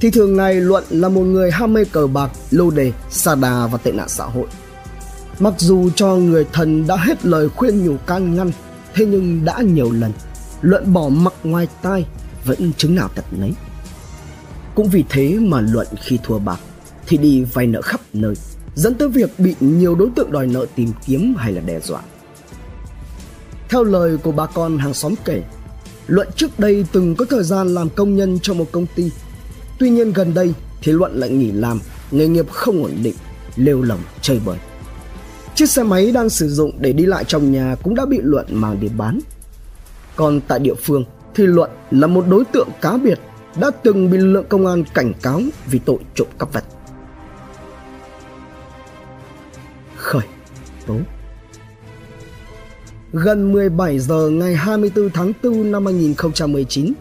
thì 0.00 0.10
thường 0.10 0.36
ngày 0.36 0.54
Luận 0.54 0.84
là 0.90 1.08
một 1.08 1.22
người 1.22 1.50
ham 1.50 1.72
mê 1.72 1.84
cờ 1.84 2.06
bạc, 2.06 2.30
lô 2.50 2.70
đề, 2.70 2.92
xà 3.10 3.34
đà 3.34 3.66
và 3.66 3.78
tệ 3.78 3.92
nạn 3.92 4.08
xã 4.08 4.24
hội. 4.24 4.46
Mặc 5.40 5.54
dù 5.58 5.90
cho 5.90 6.16
người 6.16 6.46
thần 6.52 6.86
đã 6.86 6.96
hết 6.96 7.24
lời 7.26 7.48
khuyên 7.48 7.86
nhủ 7.86 7.96
can 8.06 8.34
ngăn, 8.34 8.50
thế 8.94 9.06
nhưng 9.06 9.44
đã 9.44 9.60
nhiều 9.60 9.90
lần, 9.90 10.12
Luận 10.60 10.92
bỏ 10.92 11.08
mặc 11.08 11.32
ngoài 11.44 11.68
tai, 11.82 12.06
vẫn 12.44 12.72
chứng 12.76 12.94
nào 12.94 13.08
tật 13.14 13.24
nấy. 13.30 13.52
Cũng 14.74 14.88
vì 14.88 15.04
thế 15.08 15.38
mà 15.40 15.60
Luận 15.60 15.86
khi 16.02 16.18
thua 16.22 16.38
bạc 16.38 16.60
thì 17.06 17.16
đi 17.16 17.44
vay 17.44 17.66
nợ 17.66 17.82
khắp 17.82 18.00
nơi, 18.12 18.34
dẫn 18.74 18.94
tới 18.94 19.08
việc 19.08 19.30
bị 19.38 19.54
nhiều 19.60 19.94
đối 19.94 20.08
tượng 20.16 20.32
đòi 20.32 20.46
nợ 20.46 20.66
tìm 20.74 20.92
kiếm 21.06 21.34
hay 21.38 21.52
là 21.52 21.60
đe 21.60 21.80
dọa. 21.80 22.02
Theo 23.68 23.84
lời 23.84 24.16
của 24.16 24.32
bà 24.32 24.46
con 24.46 24.78
hàng 24.78 24.94
xóm 24.94 25.14
kể, 25.24 25.42
Luận 26.06 26.28
trước 26.36 26.58
đây 26.58 26.84
từng 26.92 27.14
có 27.14 27.24
thời 27.30 27.44
gian 27.44 27.74
làm 27.74 27.88
công 27.90 28.16
nhân 28.16 28.38
cho 28.42 28.54
một 28.54 28.66
công 28.72 28.86
ty. 28.94 29.10
Tuy 29.78 29.90
nhiên 29.90 30.12
gần 30.12 30.34
đây 30.34 30.54
thì 30.82 30.92
Luận 30.92 31.14
lại 31.14 31.30
nghỉ 31.30 31.52
làm, 31.52 31.80
nghề 32.10 32.28
nghiệp 32.28 32.50
không 32.50 32.82
ổn 32.82 32.92
định, 33.02 33.14
lêu 33.56 33.82
lỏng 33.82 34.00
chơi 34.22 34.40
bời. 34.44 34.58
Chiếc 35.60 35.70
xe 35.70 35.82
máy 35.82 36.12
đang 36.12 36.28
sử 36.28 36.48
dụng 36.48 36.72
để 36.78 36.92
đi 36.92 37.06
lại 37.06 37.24
trong 37.24 37.52
nhà 37.52 37.76
cũng 37.82 37.94
đã 37.94 38.06
bị 38.06 38.20
Luận 38.22 38.46
mang 38.50 38.80
đi 38.80 38.88
bán. 38.96 39.20
Còn 40.16 40.40
tại 40.48 40.58
địa 40.58 40.74
phương 40.74 41.04
thì 41.34 41.46
Luận 41.46 41.70
là 41.90 42.06
một 42.06 42.24
đối 42.28 42.44
tượng 42.44 42.68
cá 42.80 42.96
biệt 42.96 43.18
đã 43.60 43.70
từng 43.82 44.10
bị 44.10 44.18
lực 44.18 44.32
lượng 44.32 44.44
công 44.48 44.66
an 44.66 44.84
cảnh 44.94 45.12
cáo 45.22 45.40
vì 45.66 45.78
tội 45.78 45.98
trộm 46.14 46.28
cắp 46.38 46.52
vật. 46.52 46.64
Khởi 49.96 50.22
tố 50.86 50.96
Gần 53.12 53.52
17 53.52 53.98
giờ 53.98 54.28
ngày 54.28 54.54
24 54.54 55.10
tháng 55.10 55.32
4 55.42 55.72
năm 55.72 55.86
2019, 55.86 56.92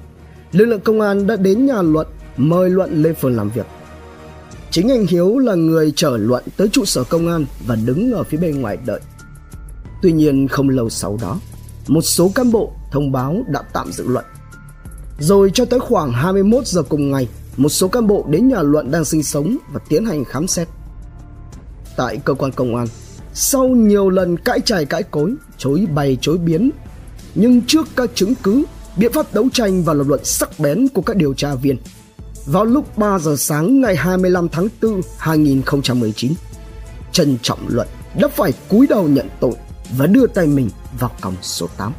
lực 0.52 0.66
lượng 0.66 0.82
công 0.82 1.02
an 1.02 1.28
đã 1.28 1.36
đến 1.36 1.66
nhà 1.66 1.82
Luận 1.82 2.08
mời 2.38 2.70
Luận 2.70 3.04
lên 3.04 3.16
phường 3.16 3.36
làm 3.36 3.50
việc. 3.50 3.66
Chính 4.72 4.90
anh 4.90 5.06
Hiếu 5.06 5.38
là 5.38 5.56
người 5.56 5.94
trở 5.96 6.18
Luận 6.18 6.44
tới 6.58 6.68
trụ 6.68 6.86
sở 6.86 7.04
công 7.04 7.28
an 7.28 7.46
và 7.68 7.76
đứng 7.76 8.12
ở 8.12 8.24
phía 8.24 8.38
bên 8.38 8.62
ngoài 8.62 8.78
đợi. 8.86 9.00
Tuy 10.02 10.12
nhiên 10.12 10.48
không 10.48 10.70
lâu 10.70 10.90
sau 10.90 11.18
đó, 11.22 11.40
một 11.88 12.02
số 12.02 12.32
cán 12.36 12.52
bộ 12.52 12.74
thông 12.92 13.12
báo 13.12 13.44
đã 13.48 13.62
tạm 13.74 13.92
giữ 13.92 14.08
Luận. 14.08 14.26
Rồi 15.20 15.52
cho 15.54 15.66
tới 15.66 15.80
khoảng 15.80 16.12
21 16.12 16.68
giờ 16.68 16.84
cùng 16.84 17.12
ngày, 17.12 17.28
một 17.58 17.70
số 17.70 17.88
cán 17.88 18.08
bộ 18.08 18.26
đến 18.30 18.48
nhà 18.48 18.62
Luận 18.62 18.92
đang 18.92 19.06
sinh 19.06 19.24
sống 19.24 19.58
và 19.74 19.80
tiến 19.90 20.06
hành 20.06 20.26
khám 20.26 20.48
xét. 20.48 20.68
Tại 21.98 22.18
cơ 22.26 22.34
quan 22.34 22.52
công 22.52 22.76
an, 22.76 22.88
sau 23.34 23.68
nhiều 23.68 24.10
lần 24.10 24.38
cãi 24.38 24.60
trài 24.66 24.86
cãi 24.86 25.04
cối, 25.04 25.34
chối 25.58 25.88
bày 25.96 26.18
chối 26.22 26.38
biến, 26.38 26.72
nhưng 27.36 27.62
trước 27.62 27.88
các 27.96 28.10
chứng 28.16 28.34
cứ, 28.44 28.64
biện 28.98 29.14
pháp 29.14 29.34
đấu 29.34 29.48
tranh 29.54 29.84
và 29.84 29.94
lập 29.94 30.08
luận 30.08 30.26
sắc 30.26 30.60
bén 30.60 30.88
của 30.94 31.02
các 31.02 31.18
điều 31.18 31.34
tra 31.34 31.56
viên, 31.56 31.78
vào 32.52 32.66
lúc 32.66 32.98
3 32.98 33.20
giờ 33.20 33.36
sáng 33.38 33.82
ngày 33.82 33.96
25 33.96 34.50
tháng 34.50 34.68
4 34.82 35.02
2019, 35.18 36.34
Trần 37.12 37.38
Trọng 37.42 37.60
Luận 37.68 37.88
đã 38.20 38.28
phải 38.28 38.54
cúi 38.70 38.88
đầu 38.88 39.08
nhận 39.08 39.30
tội 39.40 39.54
và 39.98 40.06
đưa 40.06 40.28
tay 40.28 40.48
mình 40.48 40.70
vào 41.00 41.12
còng 41.22 41.36
số 41.42 41.68
8. 41.78 41.94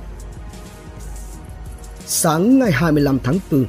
Sáng 2.06 2.58
ngày 2.58 2.72
25 2.72 3.18
tháng 3.24 3.38
4, 3.50 3.66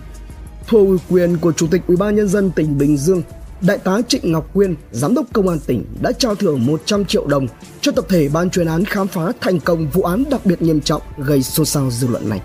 thua 0.68 0.78
ủy 0.78 0.98
quyền 1.10 1.38
của 1.38 1.52
Chủ 1.52 1.68
tịch 1.68 1.82
Ủy 1.88 1.98
ban 1.98 2.16
nhân 2.16 2.28
dân 2.28 2.52
tỉnh 2.52 2.78
Bình 2.78 2.98
Dương, 2.98 3.22
Đại 3.62 3.78
tá 3.78 3.98
Trịnh 4.08 4.32
Ngọc 4.32 4.54
Quyên, 4.54 4.76
Giám 4.92 5.14
đốc 5.14 5.26
Công 5.34 5.48
an 5.48 5.60
tỉnh 5.60 5.86
đã 6.02 6.12
trao 6.12 6.36
thưởng 6.36 6.66
100 6.66 7.06
triệu 7.06 7.28
đồng 7.28 7.48
cho 7.82 7.92
tập 7.92 8.06
thể 8.10 8.30
ban 8.30 8.50
chuyên 8.50 8.68
án 8.68 8.86
khám 8.86 9.08
phá 9.08 9.32
thành 9.42 9.60
công 9.60 9.90
vụ 9.90 10.02
án 10.02 10.24
đặc 10.30 10.46
biệt 10.46 10.62
nghiêm 10.62 10.82
trọng 10.82 11.02
gây 11.18 11.44
xôn 11.44 11.66
xao 11.66 11.92
dư 11.92 12.08
luận 12.08 12.30
này. 12.30 12.42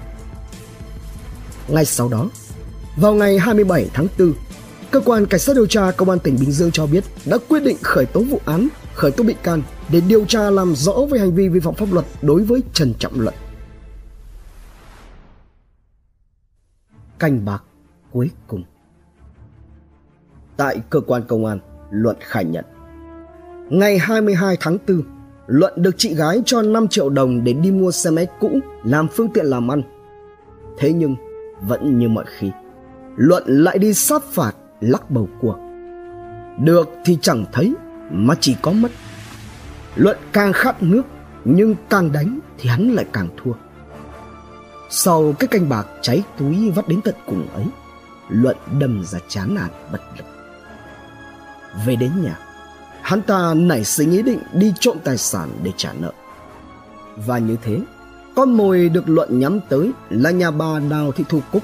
Ngay 1.69 1.85
sau 1.85 2.09
đó, 2.09 2.29
vào 2.97 3.15
ngày 3.15 3.39
27 3.39 3.91
tháng 3.95 4.07
4, 4.19 4.33
cơ 4.91 5.01
quan 5.01 5.27
cảnh 5.27 5.41
sát 5.41 5.57
điều 5.57 5.67
tra 5.67 5.91
công 5.91 6.11
an 6.11 6.19
tỉnh 6.19 6.37
Bình 6.41 6.51
Dương 6.51 6.71
cho 6.71 6.87
biết 6.87 7.05
đã 7.27 7.39
quyết 7.49 7.63
định 7.65 7.77
khởi 7.83 8.07
tố 8.07 8.21
vụ 8.21 8.41
án, 8.45 8.69
khởi 8.95 9.11
tố 9.11 9.25
bị 9.25 9.35
can 9.43 9.63
để 9.93 10.01
điều 10.09 10.25
tra 10.25 10.51
làm 10.51 10.75
rõ 10.75 10.93
về 11.11 11.19
hành 11.19 11.35
vi 11.35 11.49
vi 11.49 11.61
phạm 11.61 11.75
pháp 11.75 11.93
luật 11.93 12.05
đối 12.23 12.43
với 12.43 12.63
Trần 12.73 12.95
Trọng 12.99 13.21
Luận. 13.21 13.35
Canh 17.19 17.45
bạc 17.45 17.63
cuối 18.13 18.31
cùng 18.47 18.65
Tại 20.57 20.81
cơ 20.91 21.01
quan 21.01 21.23
công 21.29 21.47
an, 21.47 21.59
Luận 21.91 22.17
khai 22.21 22.45
nhận. 22.45 22.65
Ngày 23.71 23.99
22 23.99 24.57
tháng 24.61 24.79
4, 24.89 25.03
Luận 25.47 25.73
được 25.77 25.95
chị 25.99 26.15
gái 26.15 26.43
cho 26.47 26.63
5 26.63 26.89
triệu 26.89 27.09
đồng 27.09 27.45
để 27.45 27.53
đi 27.53 27.71
mua 27.71 27.91
xe 27.91 28.11
máy 28.11 28.27
cũ 28.41 28.51
làm 28.85 29.09
phương 29.09 29.29
tiện 29.35 29.47
làm 29.47 29.71
ăn. 29.71 29.83
Thế 30.79 30.93
nhưng, 30.93 31.17
vẫn 31.61 31.99
như 31.99 32.09
mọi 32.09 32.25
khi, 32.29 32.51
Luận 33.17 33.43
lại 33.47 33.79
đi 33.79 33.95
sát 33.95 34.23
phạt 34.33 34.53
lắc 34.81 35.11
bầu 35.11 35.29
cuộc. 35.41 35.57
Được 36.59 36.89
thì 37.05 37.19
chẳng 37.23 37.45
thấy 37.53 37.75
mà 38.11 38.35
chỉ 38.41 38.57
có 38.63 38.73
mất. 38.73 38.91
Luận 39.97 40.17
càng 40.33 40.53
khát 40.53 40.83
nước 40.83 41.03
nhưng 41.45 41.75
càng 41.91 42.13
đánh 42.13 42.39
thì 42.59 42.69
hắn 42.69 42.95
lại 42.95 43.05
càng 43.13 43.29
thua. 43.37 43.53
Sau 44.91 45.35
cái 45.39 45.49
canh 45.49 45.69
bạc 45.69 45.87
cháy 46.03 46.23
túi 46.39 46.71
vắt 46.71 46.89
đến 46.89 47.01
tận 47.05 47.15
cùng 47.27 47.47
ấy, 47.55 47.65
Luận 48.29 48.57
đâm 48.79 49.05
ra 49.05 49.19
chán 49.29 49.55
nản 49.55 49.71
bất 49.93 50.01
lực. 50.17 50.27
Về 51.87 51.97
đến 51.97 52.11
nhà, 52.23 52.39
hắn 53.03 53.23
ta 53.23 53.55
nảy 53.55 53.85
sinh 53.85 54.11
ý 54.11 54.23
định 54.23 54.41
đi 54.53 54.73
trộm 54.81 54.97
tài 55.05 55.19
sản 55.19 55.49
để 55.63 55.73
trả 55.77 55.93
nợ. 55.93 56.13
Và 57.27 57.39
như 57.39 57.57
thế, 57.63 57.81
con 58.37 58.57
mồi 58.57 58.89
được 58.89 59.09
Luận 59.09 59.39
nhắm 59.39 59.61
tới 59.69 59.91
là 60.11 60.31
nhà 60.31 60.51
bà 60.51 60.79
Đào 60.91 61.13
Thị 61.13 61.25
Thu 61.29 61.41
Cúc 61.53 61.63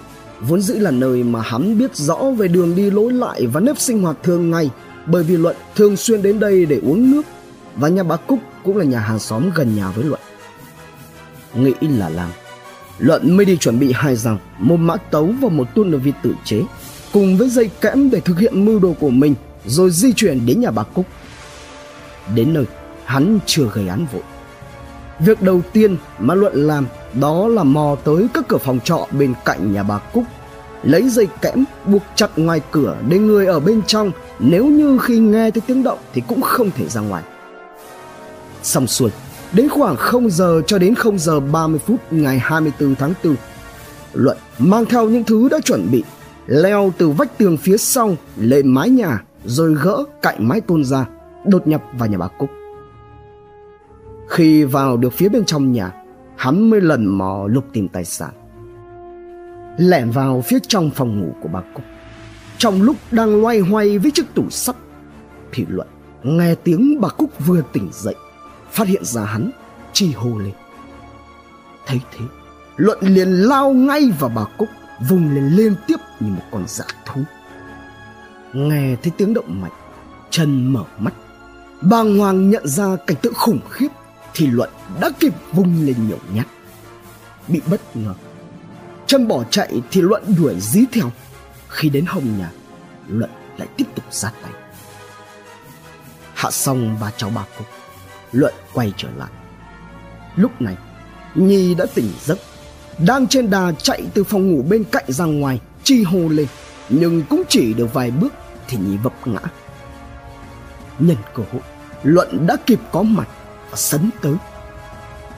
vốn 0.48 0.62
dĩ 0.62 0.74
là 0.74 0.90
nơi 0.90 1.22
mà 1.22 1.42
hắn 1.42 1.78
biết 1.78 1.96
rõ 1.96 2.18
về 2.36 2.48
đường 2.48 2.76
đi 2.76 2.90
lối 2.90 3.12
lại 3.12 3.46
và 3.46 3.60
nếp 3.60 3.78
sinh 3.78 4.02
hoạt 4.02 4.16
thường 4.22 4.50
ngày 4.50 4.70
bởi 5.06 5.22
vì 5.22 5.36
Luận 5.36 5.56
thường 5.74 5.96
xuyên 5.96 6.22
đến 6.22 6.40
đây 6.40 6.66
để 6.66 6.80
uống 6.82 7.10
nước 7.10 7.22
và 7.76 7.88
nhà 7.88 8.02
bà 8.02 8.16
Cúc 8.16 8.38
cũng 8.64 8.76
là 8.76 8.84
nhà 8.84 9.00
hàng 9.00 9.18
xóm 9.18 9.50
gần 9.54 9.76
nhà 9.76 9.90
với 9.90 10.04
Luận. 10.04 10.20
Nghĩ 11.54 11.72
là 11.80 12.08
làm. 12.08 12.30
Luận 12.98 13.36
mới 13.36 13.46
đi 13.46 13.56
chuẩn 13.56 13.78
bị 13.78 13.92
hai 13.94 14.16
dòng, 14.16 14.38
một 14.58 14.76
mã 14.76 14.96
tấu 14.96 15.34
và 15.40 15.48
một 15.48 15.68
tuôn 15.74 15.98
vịt 15.98 16.14
tự 16.22 16.34
chế 16.44 16.62
cùng 17.12 17.36
với 17.36 17.48
dây 17.48 17.70
kẽm 17.80 18.10
để 18.10 18.20
thực 18.20 18.38
hiện 18.38 18.64
mưu 18.64 18.78
đồ 18.78 18.94
của 19.00 19.10
mình 19.10 19.34
rồi 19.66 19.90
di 19.90 20.12
chuyển 20.12 20.46
đến 20.46 20.60
nhà 20.60 20.70
bà 20.70 20.82
Cúc. 20.82 21.06
Đến 22.34 22.54
nơi, 22.54 22.64
hắn 23.04 23.38
chưa 23.46 23.64
gây 23.72 23.88
án 23.88 24.06
vội. 24.12 24.22
Việc 25.20 25.42
đầu 25.42 25.62
tiên 25.72 25.96
mà 26.18 26.34
Luận 26.34 26.66
làm 26.66 26.86
đó 27.20 27.48
là 27.48 27.64
mò 27.64 27.96
tới 28.04 28.26
các 28.34 28.44
cửa 28.48 28.58
phòng 28.58 28.80
trọ 28.84 29.06
bên 29.10 29.34
cạnh 29.44 29.72
nhà 29.72 29.82
bà 29.82 29.98
Cúc 29.98 30.24
lấy 30.82 31.08
dây 31.08 31.28
kẽm 31.42 31.64
buộc 31.86 32.02
chặt 32.14 32.30
ngoài 32.36 32.60
cửa 32.70 32.96
để 33.08 33.18
người 33.18 33.46
ở 33.46 33.60
bên 33.60 33.82
trong 33.86 34.12
nếu 34.38 34.66
như 34.66 34.98
khi 35.02 35.18
nghe 35.18 35.50
thấy 35.50 35.62
tiếng 35.66 35.82
động 35.82 35.98
thì 36.12 36.22
cũng 36.28 36.40
không 36.40 36.70
thể 36.70 36.88
ra 36.88 37.00
ngoài. 37.00 37.22
Xong 38.62 38.86
xuôi, 38.86 39.10
đến 39.52 39.68
khoảng 39.68 39.96
0 39.96 40.30
giờ 40.30 40.62
cho 40.66 40.78
đến 40.78 40.94
0 40.94 41.18
giờ 41.18 41.40
30 41.40 41.80
phút 41.86 42.00
ngày 42.10 42.38
24 42.38 42.94
tháng 42.94 43.14
4, 43.24 43.34
Luận 44.12 44.36
mang 44.58 44.84
theo 44.84 45.08
những 45.08 45.24
thứ 45.24 45.48
đã 45.48 45.60
chuẩn 45.64 45.90
bị, 45.90 46.04
leo 46.46 46.92
từ 46.98 47.08
vách 47.08 47.38
tường 47.38 47.56
phía 47.56 47.76
sau 47.76 48.16
lên 48.36 48.68
mái 48.68 48.88
nhà 48.88 49.22
rồi 49.44 49.74
gỡ 49.82 50.04
cạnh 50.22 50.48
mái 50.48 50.60
tôn 50.60 50.84
ra, 50.84 51.06
đột 51.46 51.66
nhập 51.66 51.82
vào 51.98 52.08
nhà 52.08 52.18
bà 52.18 52.28
Cúc. 52.38 52.50
Khi 54.28 54.64
vào 54.64 54.96
được 54.96 55.12
phía 55.12 55.28
bên 55.28 55.44
trong 55.44 55.72
nhà, 55.72 55.92
hắn 56.36 56.70
mới 56.70 56.80
lần 56.80 57.06
mò 57.06 57.46
lục 57.46 57.64
tìm 57.72 57.88
tài 57.88 58.04
sản. 58.04 58.30
Lẻn 59.78 60.10
vào 60.10 60.42
phía 60.46 60.58
trong 60.68 60.90
phòng 60.90 61.20
ngủ 61.20 61.34
của 61.40 61.48
bà 61.48 61.60
Cúc. 61.74 61.84
Trong 62.58 62.82
lúc 62.82 62.96
đang 63.10 63.40
loay 63.40 63.60
hoay 63.60 63.98
với 63.98 64.10
chiếc 64.10 64.34
tủ 64.34 64.50
sắt, 64.50 64.76
thì 65.52 65.66
Luận 65.68 65.88
nghe 66.22 66.54
tiếng 66.54 67.00
bà 67.00 67.08
Cúc 67.08 67.30
vừa 67.46 67.62
tỉnh 67.72 67.88
dậy, 67.92 68.14
phát 68.70 68.88
hiện 68.88 69.04
ra 69.04 69.24
hắn, 69.24 69.50
chi 69.92 70.12
hô 70.12 70.38
lên. 70.38 70.54
Thấy 71.86 72.00
thế, 72.12 72.24
Luận 72.76 72.98
liền 73.02 73.28
lao 73.28 73.72
ngay 73.72 74.12
vào 74.18 74.30
bà 74.34 74.44
Cúc, 74.58 74.68
vùng 75.08 75.34
lên 75.34 75.48
liên 75.48 75.74
tiếp 75.86 75.96
như 76.20 76.30
một 76.30 76.42
con 76.52 76.64
dã 76.66 76.84
thú. 77.06 77.20
Nghe 78.52 78.96
thấy 79.02 79.12
tiếng 79.16 79.34
động 79.34 79.60
mạnh, 79.60 79.72
chân 80.30 80.72
mở 80.72 80.84
mắt, 80.98 81.14
bàng 81.82 82.18
hoàng 82.18 82.50
nhận 82.50 82.68
ra 82.68 82.96
cảnh 83.06 83.16
tượng 83.22 83.34
khủng 83.34 83.60
khiếp 83.70 83.88
thì 84.34 84.46
Luận 84.46 84.70
đã 85.00 85.10
kịp 85.20 85.32
vung 85.52 85.86
lên 85.86 86.08
nhiều 86.08 86.18
nhát. 86.34 86.46
Bị 87.48 87.60
bất 87.66 87.96
ngờ, 87.96 88.14
chân 89.06 89.28
bỏ 89.28 89.44
chạy 89.50 89.82
thì 89.90 90.00
Luận 90.00 90.22
đuổi 90.38 90.54
dí 90.60 90.84
theo. 90.92 91.10
Khi 91.68 91.88
đến 91.88 92.04
hông 92.08 92.38
nhà, 92.38 92.50
Luận 93.08 93.30
lại 93.58 93.68
tiếp 93.76 93.84
tục 93.94 94.04
ra 94.10 94.32
tay. 94.42 94.52
Hạ 96.34 96.50
xong 96.50 96.96
ba 97.00 97.10
cháu 97.16 97.30
ba 97.30 97.44
cô, 97.58 97.64
Luận 98.32 98.54
quay 98.72 98.92
trở 98.96 99.08
lại. 99.16 99.30
Lúc 100.36 100.62
này, 100.62 100.76
Nhi 101.34 101.74
đã 101.74 101.86
tỉnh 101.94 102.12
giấc, 102.24 102.38
đang 102.98 103.26
trên 103.26 103.50
đà 103.50 103.72
chạy 103.72 104.02
từ 104.14 104.24
phòng 104.24 104.52
ngủ 104.52 104.62
bên 104.62 104.84
cạnh 104.84 105.04
ra 105.08 105.24
ngoài, 105.24 105.60
chi 105.84 106.02
hô 106.02 106.18
lên, 106.18 106.46
nhưng 106.88 107.22
cũng 107.30 107.42
chỉ 107.48 107.74
được 107.74 107.94
vài 107.94 108.10
bước 108.10 108.32
thì 108.68 108.78
Nhi 108.78 108.96
vấp 108.96 109.26
ngã. 109.26 109.40
Nhân 110.98 111.16
cơ 111.34 111.42
hội, 111.52 111.62
Luận 112.02 112.46
đã 112.46 112.56
kịp 112.66 112.80
có 112.92 113.02
mặt 113.02 113.28
và 113.72 113.76
sấn 113.76 114.10
tới. 114.22 114.34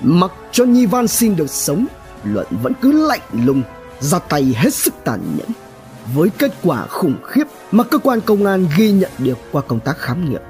Mặc 0.01 0.31
cho 0.53 0.65
Nhi 0.65 0.87
van 0.87 1.09
xin 1.09 1.37
được 1.37 1.51
sống, 1.51 1.87
Luận 2.25 2.47
vẫn 2.63 2.73
cứ 2.81 3.07
lạnh 3.07 3.21
lùng, 3.33 3.63
ra 4.01 4.19
tay 4.19 4.55
hết 4.57 4.75
sức 4.75 4.95
tàn 5.05 5.37
nhẫn. 5.37 5.49
Với 6.15 6.31
kết 6.39 6.53
quả 6.63 6.87
khủng 6.87 7.17
khiếp 7.27 7.45
mà 7.73 7.85
cơ 7.85 7.99
quan 7.99 8.21
công 8.21 8.47
an 8.47 8.67
ghi 8.77 8.93
nhận 8.93 9.11
được 9.19 9.39
qua 9.53 9.63
công 9.63 9.81
tác 9.81 9.99
khám 9.99 10.31
nghiệm. 10.31 10.43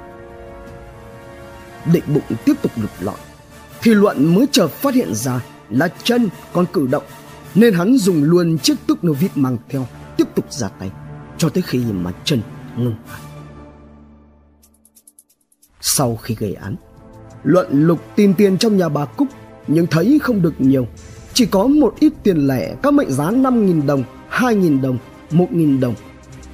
Định 1.92 2.04
bụng 2.06 2.36
tiếp 2.44 2.54
tục 2.62 2.72
lục 2.76 2.90
lọi, 3.00 3.16
thì 3.82 3.94
Luận 3.94 4.34
mới 4.34 4.46
chợt 4.52 4.68
phát 4.68 4.94
hiện 4.94 5.14
ra 5.14 5.40
là 5.70 5.88
chân 6.04 6.28
còn 6.52 6.66
cử 6.72 6.86
động, 6.86 7.04
nên 7.54 7.74
hắn 7.74 7.98
dùng 7.98 8.22
luôn 8.22 8.58
chiếc 8.58 8.74
túc 8.86 9.04
nô 9.04 9.12
vít 9.12 9.30
mang 9.34 9.58
theo, 9.68 9.86
tiếp 10.16 10.24
tục 10.34 10.52
ra 10.52 10.68
tay, 10.68 10.90
cho 11.38 11.48
tới 11.48 11.62
khi 11.62 11.84
mà 11.84 12.12
chân 12.24 12.42
ngừng 12.76 12.96
hẳn. 13.08 13.20
Sau 15.80 16.16
khi 16.16 16.34
gây 16.34 16.54
án, 16.54 16.76
Luận 17.44 17.66
lục 17.70 18.00
tìm 18.16 18.34
tiền 18.34 18.58
trong 18.58 18.76
nhà 18.76 18.88
bà 18.88 19.04
Cúc 19.04 19.28
nhưng 19.66 19.86
thấy 19.86 20.18
không 20.22 20.42
được 20.42 20.54
nhiều. 20.58 20.86
Chỉ 21.34 21.46
có 21.46 21.66
một 21.66 21.94
ít 22.00 22.12
tiền 22.22 22.46
lẻ 22.46 22.74
các 22.82 22.94
mệnh 22.94 23.10
giá 23.10 23.30
5.000 23.30 23.86
đồng, 23.86 24.04
2.000 24.30 24.80
đồng, 24.80 24.98
1.000 25.30 25.80
đồng. 25.80 25.94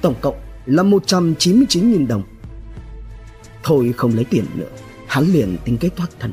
Tổng 0.01 0.15
cộng 0.21 0.35
là 0.65 0.83
199.000 0.83 2.07
đồng. 2.07 2.23
Thôi 3.63 3.93
không 3.97 4.15
lấy 4.15 4.25
tiền 4.25 4.45
nữa, 4.55 4.69
hắn 5.07 5.25
liền 5.25 5.57
tính 5.65 5.77
kế 5.77 5.89
thoát 5.89 6.07
thân. 6.19 6.31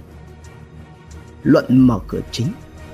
Luận 1.42 1.64
mở 1.68 1.98
cửa 2.08 2.20
chính, 2.30 2.46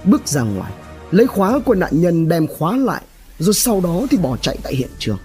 bước 0.05 0.29
ra 0.29 0.43
ngoài, 0.43 0.73
lấy 1.11 1.27
khóa 1.27 1.59
của 1.59 1.75
nạn 1.75 2.01
nhân 2.01 2.29
đem 2.29 2.47
khóa 2.47 2.77
lại, 2.77 3.03
rồi 3.39 3.55
sau 3.55 3.81
đó 3.81 4.07
thì 4.11 4.17
bỏ 4.17 4.37
chạy 4.37 4.59
tại 4.63 4.75
hiện 4.75 4.91
trường. 4.99 5.19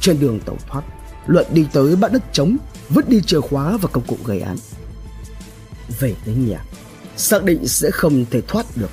Trên 0.00 0.20
đường 0.20 0.40
tẩu 0.40 0.56
thoát, 0.68 0.82
Luận 1.26 1.46
đi 1.52 1.66
tới 1.72 1.96
bãi 1.96 2.10
đất 2.10 2.22
trống 2.32 2.56
vứt 2.88 3.08
đi 3.08 3.20
chìa 3.26 3.40
khóa 3.40 3.76
và 3.76 3.88
công 3.92 4.04
cụ 4.06 4.16
gây 4.24 4.40
án. 4.40 4.56
Về 5.98 6.14
tới 6.26 6.34
nhà, 6.34 6.64
xác 7.16 7.44
định 7.44 7.68
sẽ 7.68 7.90
không 7.90 8.24
thể 8.30 8.40
thoát 8.40 8.66
được. 8.76 8.90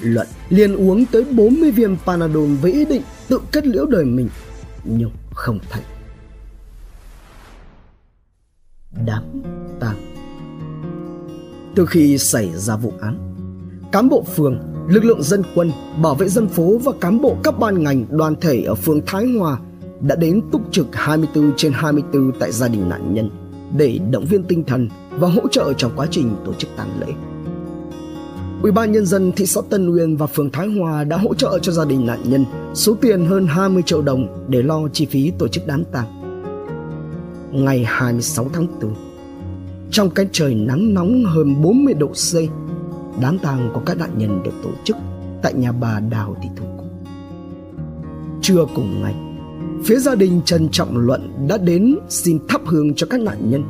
Luận 0.00 0.26
liền 0.48 0.76
uống 0.76 1.06
tới 1.06 1.24
40 1.24 1.70
viên 1.70 1.96
Panadol 2.06 2.54
với 2.54 2.72
ý 2.72 2.84
định 2.84 3.02
tự 3.28 3.40
kết 3.52 3.66
liễu 3.66 3.86
đời 3.86 4.04
mình, 4.04 4.28
nhưng 4.84 5.10
không 5.34 5.58
thành. 5.70 5.82
Đám 9.06 9.22
tang 9.80 10.14
Từ 11.74 11.86
khi 11.86 12.18
xảy 12.18 12.50
ra 12.54 12.76
vụ 12.76 12.92
án, 13.00 13.34
cán 13.92 14.08
bộ 14.08 14.22
phường, 14.36 14.58
lực 14.88 15.04
lượng 15.04 15.22
dân 15.22 15.42
quân, 15.54 15.72
bảo 16.02 16.14
vệ 16.14 16.28
dân 16.28 16.48
phố 16.48 16.78
và 16.78 16.92
cán 17.00 17.20
bộ 17.20 17.36
các 17.44 17.58
ban 17.58 17.82
ngành 17.82 18.06
đoàn 18.10 18.34
thể 18.40 18.62
ở 18.62 18.74
phường 18.74 19.00
Thái 19.06 19.26
Hòa 19.26 19.58
đã 20.00 20.16
đến 20.16 20.42
túc 20.52 20.62
trực 20.72 20.86
24 20.92 21.52
trên 21.56 21.72
24 21.72 22.32
tại 22.40 22.52
gia 22.52 22.68
đình 22.68 22.88
nạn 22.88 23.14
nhân 23.14 23.30
để 23.76 23.98
động 24.10 24.24
viên 24.24 24.44
tinh 24.44 24.64
thần 24.64 24.88
và 25.10 25.28
hỗ 25.28 25.48
trợ 25.48 25.72
trong 25.72 25.92
quá 25.96 26.06
trình 26.10 26.36
tổ 26.44 26.52
chức 26.52 26.70
tang 26.76 27.00
lễ. 27.00 27.06
Ủy 28.62 28.72
ban 28.72 28.92
nhân 28.92 29.06
dân 29.06 29.32
thị 29.32 29.46
xã 29.46 29.60
Tân 29.70 29.94
Uyên 29.94 30.16
và 30.16 30.26
phường 30.26 30.50
Thái 30.50 30.68
Hòa 30.68 31.04
đã 31.04 31.16
hỗ 31.16 31.34
trợ 31.34 31.58
cho 31.62 31.72
gia 31.72 31.84
đình 31.84 32.06
nạn 32.06 32.20
nhân 32.24 32.44
số 32.74 32.94
tiền 32.94 33.26
hơn 33.26 33.46
20 33.46 33.82
triệu 33.82 34.02
đồng 34.02 34.46
để 34.48 34.62
lo 34.62 34.88
chi 34.92 35.06
phí 35.06 35.32
tổ 35.38 35.48
chức 35.48 35.66
đám 35.66 35.84
tang. 35.92 36.06
Ngày 37.52 37.84
26 37.86 38.48
tháng 38.52 38.66
4, 38.82 38.94
trong 39.90 40.10
cái 40.10 40.26
trời 40.32 40.54
nắng 40.54 40.94
nóng 40.94 41.24
hơn 41.24 41.62
40 41.62 41.94
độ 41.94 42.08
C, 42.08 42.34
đám 43.20 43.38
tang 43.38 43.70
của 43.74 43.80
các 43.86 43.98
nạn 43.98 44.10
nhân 44.18 44.42
được 44.44 44.54
tổ 44.62 44.70
chức 44.84 44.96
tại 45.42 45.54
nhà 45.54 45.72
bà 45.72 46.00
Đào 46.00 46.36
Thị 46.42 46.48
Thu 46.56 46.66
Trưa 48.42 48.66
cùng 48.74 49.02
ngày, 49.02 49.14
phía 49.86 49.98
gia 49.98 50.14
đình 50.14 50.40
Trần 50.44 50.68
Trọng 50.68 50.96
Luận 50.96 51.46
đã 51.48 51.58
đến 51.58 51.98
xin 52.08 52.38
thắp 52.48 52.60
hương 52.66 52.94
cho 52.94 53.06
các 53.10 53.20
nạn 53.20 53.50
nhân. 53.50 53.64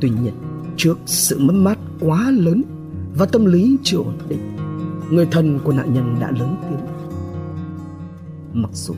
Tuy 0.00 0.10
nhiên, 0.10 0.34
trước 0.76 0.98
sự 1.06 1.38
mất 1.38 1.54
mát 1.54 1.78
quá 2.00 2.30
lớn 2.30 2.62
và 3.14 3.26
tâm 3.26 3.44
lý 3.44 3.76
chưa 3.82 3.96
ổn 3.96 4.18
định, 4.28 4.56
người 5.10 5.26
thân 5.30 5.58
của 5.64 5.72
nạn 5.72 5.94
nhân 5.94 6.16
đã 6.20 6.30
lớn 6.30 6.56
tiếng. 6.62 6.80
Mặc 8.52 8.70
dù 8.72 8.94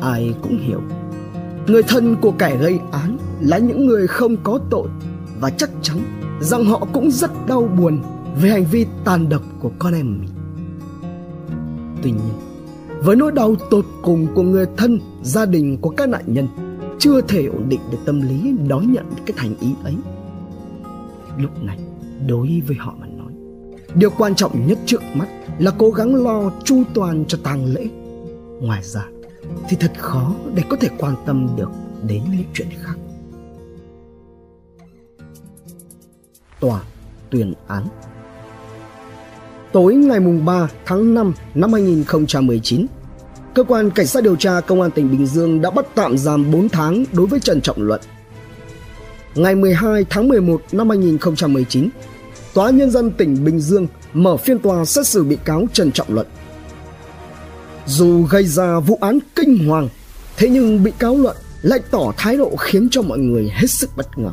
ai 0.00 0.34
cũng 0.42 0.58
hiểu, 0.58 0.80
người 1.66 1.82
thân 1.82 2.16
của 2.20 2.32
kẻ 2.38 2.56
gây 2.56 2.78
án 2.92 3.16
là 3.40 3.58
những 3.58 3.86
người 3.86 4.06
không 4.06 4.36
có 4.42 4.60
tội 4.70 4.88
và 5.40 5.50
chắc 5.50 5.70
chắn 5.82 5.98
rằng 6.40 6.64
họ 6.64 6.86
cũng 6.92 7.10
rất 7.10 7.30
đau 7.46 7.62
buồn 7.78 8.02
về 8.40 8.50
hành 8.50 8.64
vi 8.64 8.86
tàn 9.04 9.28
độc 9.28 9.42
của 9.60 9.70
con 9.78 9.94
em 9.94 10.18
mình. 10.20 10.30
Tuy 12.02 12.10
nhiên, 12.10 12.51
với 13.04 13.16
nỗi 13.16 13.32
đau 13.32 13.54
tột 13.70 13.86
cùng 14.02 14.26
của 14.34 14.42
người 14.42 14.66
thân, 14.76 15.00
gia 15.22 15.46
đình 15.46 15.78
của 15.80 15.90
các 15.90 16.08
nạn 16.08 16.22
nhân 16.26 16.48
chưa 16.98 17.20
thể 17.20 17.46
ổn 17.46 17.68
định 17.68 17.80
được 17.90 17.98
tâm 18.04 18.20
lý 18.20 18.54
đón 18.68 18.92
nhận 18.92 19.04
cái 19.26 19.34
thành 19.36 19.54
ý 19.60 19.74
ấy. 19.84 19.94
Lúc 21.38 21.62
này, 21.62 21.78
đối 22.26 22.62
với 22.66 22.76
họ 22.76 22.94
mà 23.00 23.06
nói, 23.06 23.32
điều 23.94 24.10
quan 24.18 24.34
trọng 24.34 24.66
nhất 24.66 24.78
trước 24.86 25.02
mắt 25.14 25.28
là 25.58 25.70
cố 25.78 25.90
gắng 25.90 26.14
lo 26.14 26.52
chu 26.64 26.82
toàn 26.94 27.24
cho 27.28 27.38
tang 27.42 27.64
lễ. 27.64 27.88
Ngoài 28.60 28.82
ra, 28.82 29.06
thì 29.68 29.76
thật 29.80 29.92
khó 29.98 30.34
để 30.54 30.62
có 30.68 30.76
thể 30.76 30.88
quan 30.98 31.14
tâm 31.26 31.48
được 31.56 31.70
đến 32.08 32.22
những 32.30 32.44
chuyện 32.54 32.68
khác. 32.82 32.94
Tòa 36.60 36.82
tuyên 37.30 37.54
án 37.66 37.86
Tối 39.72 39.94
ngày 39.94 40.20
3 40.20 40.68
tháng 40.86 41.14
5 41.14 41.32
năm 41.54 41.72
2019, 41.72 42.86
Cơ 43.54 43.64
quan 43.64 43.90
Cảnh 43.90 44.06
sát 44.06 44.22
điều 44.22 44.36
tra 44.36 44.60
Công 44.60 44.80
an 44.80 44.90
tỉnh 44.90 45.10
Bình 45.10 45.26
Dương 45.26 45.60
đã 45.60 45.70
bắt 45.70 45.86
tạm 45.94 46.18
giam 46.18 46.50
4 46.50 46.68
tháng 46.68 47.04
đối 47.12 47.26
với 47.26 47.40
Trần 47.40 47.60
Trọng 47.60 47.82
Luận. 47.82 48.00
Ngày 49.34 49.54
12 49.54 50.06
tháng 50.10 50.28
11 50.28 50.62
năm 50.72 50.88
2019, 50.88 51.88
Tòa 52.54 52.70
Nhân 52.70 52.90
dân 52.90 53.10
tỉnh 53.10 53.44
Bình 53.44 53.60
Dương 53.60 53.86
mở 54.12 54.36
phiên 54.36 54.58
tòa 54.58 54.84
xét 54.84 55.06
xử 55.06 55.24
bị 55.24 55.36
cáo 55.44 55.66
Trần 55.72 55.92
Trọng 55.92 56.14
Luận. 56.14 56.26
Dù 57.86 58.22
gây 58.22 58.44
ra 58.44 58.78
vụ 58.78 58.98
án 59.00 59.18
kinh 59.36 59.68
hoàng, 59.68 59.88
thế 60.36 60.48
nhưng 60.48 60.82
bị 60.82 60.92
cáo 60.98 61.16
Luận 61.16 61.36
lại 61.62 61.80
tỏ 61.90 62.12
thái 62.16 62.36
độ 62.36 62.56
khiến 62.56 62.88
cho 62.90 63.02
mọi 63.02 63.18
người 63.18 63.50
hết 63.54 63.70
sức 63.70 63.90
bất 63.96 64.18
ngờ. 64.18 64.32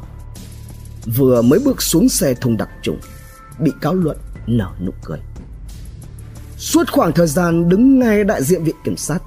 Vừa 1.18 1.42
mới 1.42 1.60
bước 1.60 1.82
xuống 1.82 2.10
xe 2.10 2.34
thùng 2.34 2.58
đặc 2.58 2.70
trùng, 2.82 3.00
bị 3.60 3.72
cáo 3.82 3.94
Luận 3.94 4.18
nở 4.48 4.72
nụ 4.86 4.92
cười. 5.04 5.20
Suốt 6.60 6.92
khoảng 6.92 7.12
thời 7.12 7.28
gian 7.28 7.70
đứng 7.70 8.00
ngay 8.00 8.24
đại 8.24 8.44
diện 8.44 8.64
viện 8.64 8.76
kiểm 8.84 8.98
sát, 8.98 9.20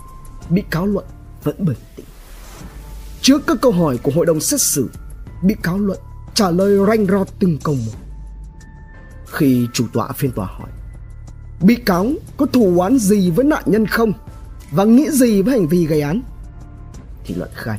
bị 0.50 0.62
cáo 0.70 0.86
Luận 0.86 1.04
vẫn 1.42 1.56
bình 1.58 1.76
tĩnh. 1.96 2.06
Trước 3.20 3.42
các 3.46 3.56
câu 3.60 3.72
hỏi 3.72 3.98
của 4.02 4.12
hội 4.14 4.26
đồng 4.26 4.40
xét 4.40 4.60
xử, 4.60 4.90
bị 5.42 5.54
cáo 5.62 5.78
Luận 5.78 5.98
trả 6.34 6.50
lời 6.50 6.78
ranh 6.88 7.06
rọt 7.06 7.28
từng 7.38 7.58
câu 7.64 7.74
một. 7.74 7.92
Khi 9.26 9.66
chủ 9.72 9.86
tọa 9.92 10.12
phiên 10.12 10.30
tòa 10.32 10.46
hỏi, 10.46 10.70
bị 11.60 11.76
cáo 11.76 12.06
có 12.36 12.46
thù 12.46 12.78
oán 12.78 12.98
gì 12.98 13.30
với 13.30 13.44
nạn 13.44 13.62
nhân 13.66 13.86
không 13.86 14.12
và 14.70 14.84
nghĩ 14.84 15.10
gì 15.10 15.42
với 15.42 15.58
hành 15.58 15.68
vi 15.68 15.86
gây 15.86 16.00
án? 16.00 16.22
Thì 17.24 17.34
Luận 17.34 17.50
khai, 17.54 17.78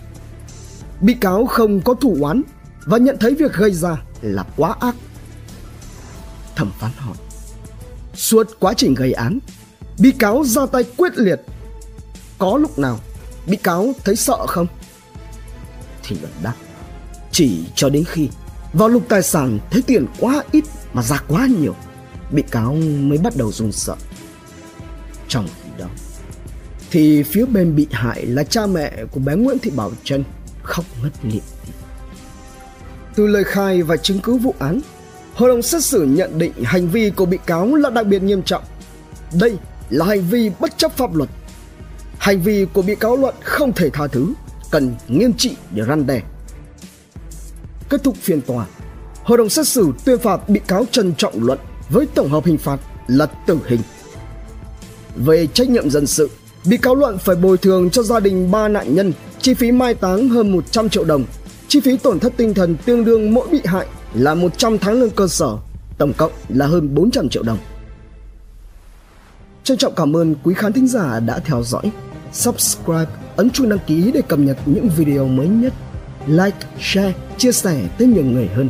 bị 1.02 1.14
cáo 1.14 1.46
không 1.46 1.82
có 1.82 1.94
thù 1.94 2.18
oán 2.22 2.42
và 2.86 2.98
nhận 2.98 3.18
thấy 3.20 3.36
việc 3.36 3.54
gây 3.54 3.72
ra 3.72 4.02
là 4.22 4.46
quá 4.58 4.76
ác. 4.80 4.96
Thẩm 6.56 6.72
phán 6.80 6.92
hỏi, 6.98 7.16
Suốt 8.14 8.48
quá 8.60 8.74
trình 8.78 8.94
gây 8.94 9.14
án, 9.14 9.40
bị 10.00 10.12
cáo 10.12 10.44
ra 10.44 10.66
tay 10.66 10.84
quyết 10.98 11.14
liệt. 11.16 11.42
Có 12.38 12.58
lúc 12.58 12.80
nào 12.80 13.00
bị 13.48 13.58
cáo 13.58 13.94
thấy 14.04 14.16
sợ 14.16 14.48
không? 14.48 14.68
Thì 16.04 16.18
luận 16.22 16.32
đáp, 16.44 16.54
chỉ 17.32 17.66
cho 17.76 17.90
đến 17.90 18.04
khi 18.04 18.30
vào 18.74 18.90
lục 18.90 19.04
tài 19.10 19.24
sản 19.24 19.60
thấy 19.72 19.82
tiền 19.82 20.06
quá 20.20 20.44
ít 20.52 20.64
mà 20.94 21.02
ra 21.02 21.22
quá 21.28 21.48
nhiều, 21.60 21.76
bị 22.32 22.44
cáo 22.52 22.74
mới 23.00 23.18
bắt 23.18 23.36
đầu 23.36 23.52
run 23.52 23.72
sợ. 23.72 23.96
Trong 25.28 25.48
khi 25.64 25.70
đó, 25.78 25.88
thì 26.92 27.24
phía 27.24 27.46
bên 27.46 27.76
bị 27.76 27.88
hại 27.92 28.26
là 28.26 28.44
cha 28.44 28.66
mẹ 28.66 28.94
của 29.12 29.20
bé 29.20 29.36
Nguyễn 29.36 29.60
Thị 29.60 29.72
Bảo 29.76 29.92
Trân 30.04 30.24
khóc 30.64 30.86
ngất 31.04 31.12
lịm. 31.24 31.44
Từ 33.16 33.28
lời 33.28 33.44
khai 33.44 33.82
và 33.82 33.98
chứng 33.98 34.20
cứ 34.20 34.38
vụ 34.38 34.56
án, 34.60 34.80
Hội 35.36 35.50
đồng 35.50 35.62
xét 35.62 35.84
xử 35.84 36.04
nhận 36.04 36.38
định 36.38 36.52
hành 36.64 36.88
vi 36.88 37.10
của 37.10 37.26
bị 37.26 37.38
cáo 37.46 37.76
là 37.76 37.90
đặc 37.90 38.08
biệt 38.08 38.24
nghiêm 38.24 38.44
trọng. 38.44 38.64
Đây 39.40 39.58
là 39.90 40.06
hành 40.06 40.22
vi 40.22 40.52
bất 40.60 40.78
chấp 40.78 40.98
pháp 40.98 41.16
luật. 41.16 41.30
Hành 42.18 42.42
vi 42.42 42.66
của 42.74 42.82
bị 42.82 42.96
cáo 42.96 43.16
Luận 43.16 43.36
không 43.44 43.74
thể 43.74 43.90
tha 43.90 44.08
thứ, 44.08 44.34
cần 44.72 44.96
nghiêm 45.08 45.34
trị 45.34 45.56
để 45.72 45.84
răn 45.88 46.08
đe. 46.08 46.22
Kết 47.90 48.04
thúc 48.04 48.16
phiên 48.22 48.42
tòa, 48.42 48.66
hội 49.24 49.38
đồng 49.38 49.50
xét 49.50 49.68
xử 49.68 49.92
tuyên 50.06 50.20
phạt 50.20 50.50
bị 50.50 50.60
cáo 50.68 50.86
Trần 50.92 51.14
Trọng 51.18 51.44
Luận 51.44 51.60
với 51.90 52.06
tổng 52.16 52.30
hợp 52.30 52.46
hình 52.46 52.58
phạt 52.58 52.80
là 53.08 53.26
tử 53.26 53.58
hình. 53.68 53.82
Về 55.16 55.48
trách 55.48 55.70
nhiệm 55.70 55.90
dân 55.90 56.08
sự, 56.08 56.30
bị 56.66 56.78
cáo 56.78 56.96
Luận 56.96 57.18
phải 57.18 57.36
bồi 57.36 57.58
thường 57.58 57.90
cho 57.90 58.04
gia 58.04 58.20
đình 58.20 58.52
ba 58.52 58.68
nạn 58.68 58.96
nhân 58.96 59.14
chi 59.42 59.54
phí 59.54 59.72
mai 59.72 59.94
táng 59.94 60.30
hơn 60.30 60.52
100 60.52 60.90
triệu 60.90 61.04
đồng, 61.04 61.24
chi 61.68 61.80
phí 61.80 61.98
tổn 61.98 62.20
thất 62.20 62.34
tinh 62.38 62.54
thần 62.54 62.76
tương 62.86 63.06
đương 63.06 63.34
mỗi 63.34 63.48
bị 63.52 63.62
hại 63.66 63.88
là 64.14 64.34
100 64.34 64.78
tháng 64.78 64.94
lương 64.94 65.10
cơ 65.10 65.28
sở, 65.28 65.58
tổng 65.98 66.14
cộng 66.18 66.32
là 66.50 66.68
hơn 66.68 66.96
400 66.96 67.30
triệu 67.30 67.44
đồng. 67.44 67.58
Trân 69.64 69.78
trọng 69.78 69.96
cảm 69.96 70.16
ơn 70.16 70.36
quý 70.44 70.54
khán 70.54 70.74
thính 70.74 70.88
giả 70.88 71.20
đã 71.20 71.40
theo 71.40 71.64
dõi. 71.64 71.92
Subscribe, 72.32 73.12
ấn 73.36 73.50
chuông 73.50 73.70
đăng 73.70 73.80
ký 73.88 74.12
để 74.14 74.22
cập 74.22 74.40
nhật 74.40 74.58
những 74.66 74.90
video 74.90 75.28
mới 75.28 75.48
nhất. 75.48 75.74
Like, 76.28 76.58
share, 76.80 77.14
chia 77.38 77.52
sẻ 77.52 77.82
tới 77.98 78.08
nhiều 78.08 78.26
người 78.26 78.48
hơn. 78.48 78.70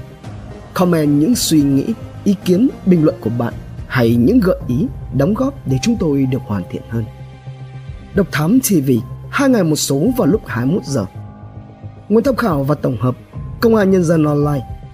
Comment 0.73 1.19
những 1.19 1.35
suy 1.35 1.61
nghĩ, 1.61 1.85
ý 2.23 2.35
kiến, 2.45 2.69
bình 2.85 3.03
luận 3.03 3.15
của 3.21 3.29
bạn 3.29 3.53
hay 3.87 4.15
những 4.15 4.39
gợi 4.39 4.59
ý, 4.67 4.87
đóng 5.17 5.33
góp 5.33 5.67
để 5.67 5.77
chúng 5.81 5.95
tôi 5.99 6.25
được 6.25 6.41
hoàn 6.45 6.63
thiện 6.71 6.81
hơn. 6.89 7.05
Độc 8.15 8.27
Thám 8.31 8.59
TV, 8.59 8.91
hai 9.29 9.49
ngày 9.49 9.63
một 9.63 9.75
số 9.75 10.07
vào 10.17 10.27
lúc 10.27 10.41
21 10.45 10.83
giờ. 10.85 11.05
Nguồn 12.09 12.23
tham 12.23 12.35
khảo 12.35 12.63
và 12.63 12.75
tổng 12.75 12.97
hợp 13.01 13.15
Công 13.61 13.75
an 13.75 13.91
Nhân 13.91 14.03
dân 14.03 14.25
Online 14.25 14.61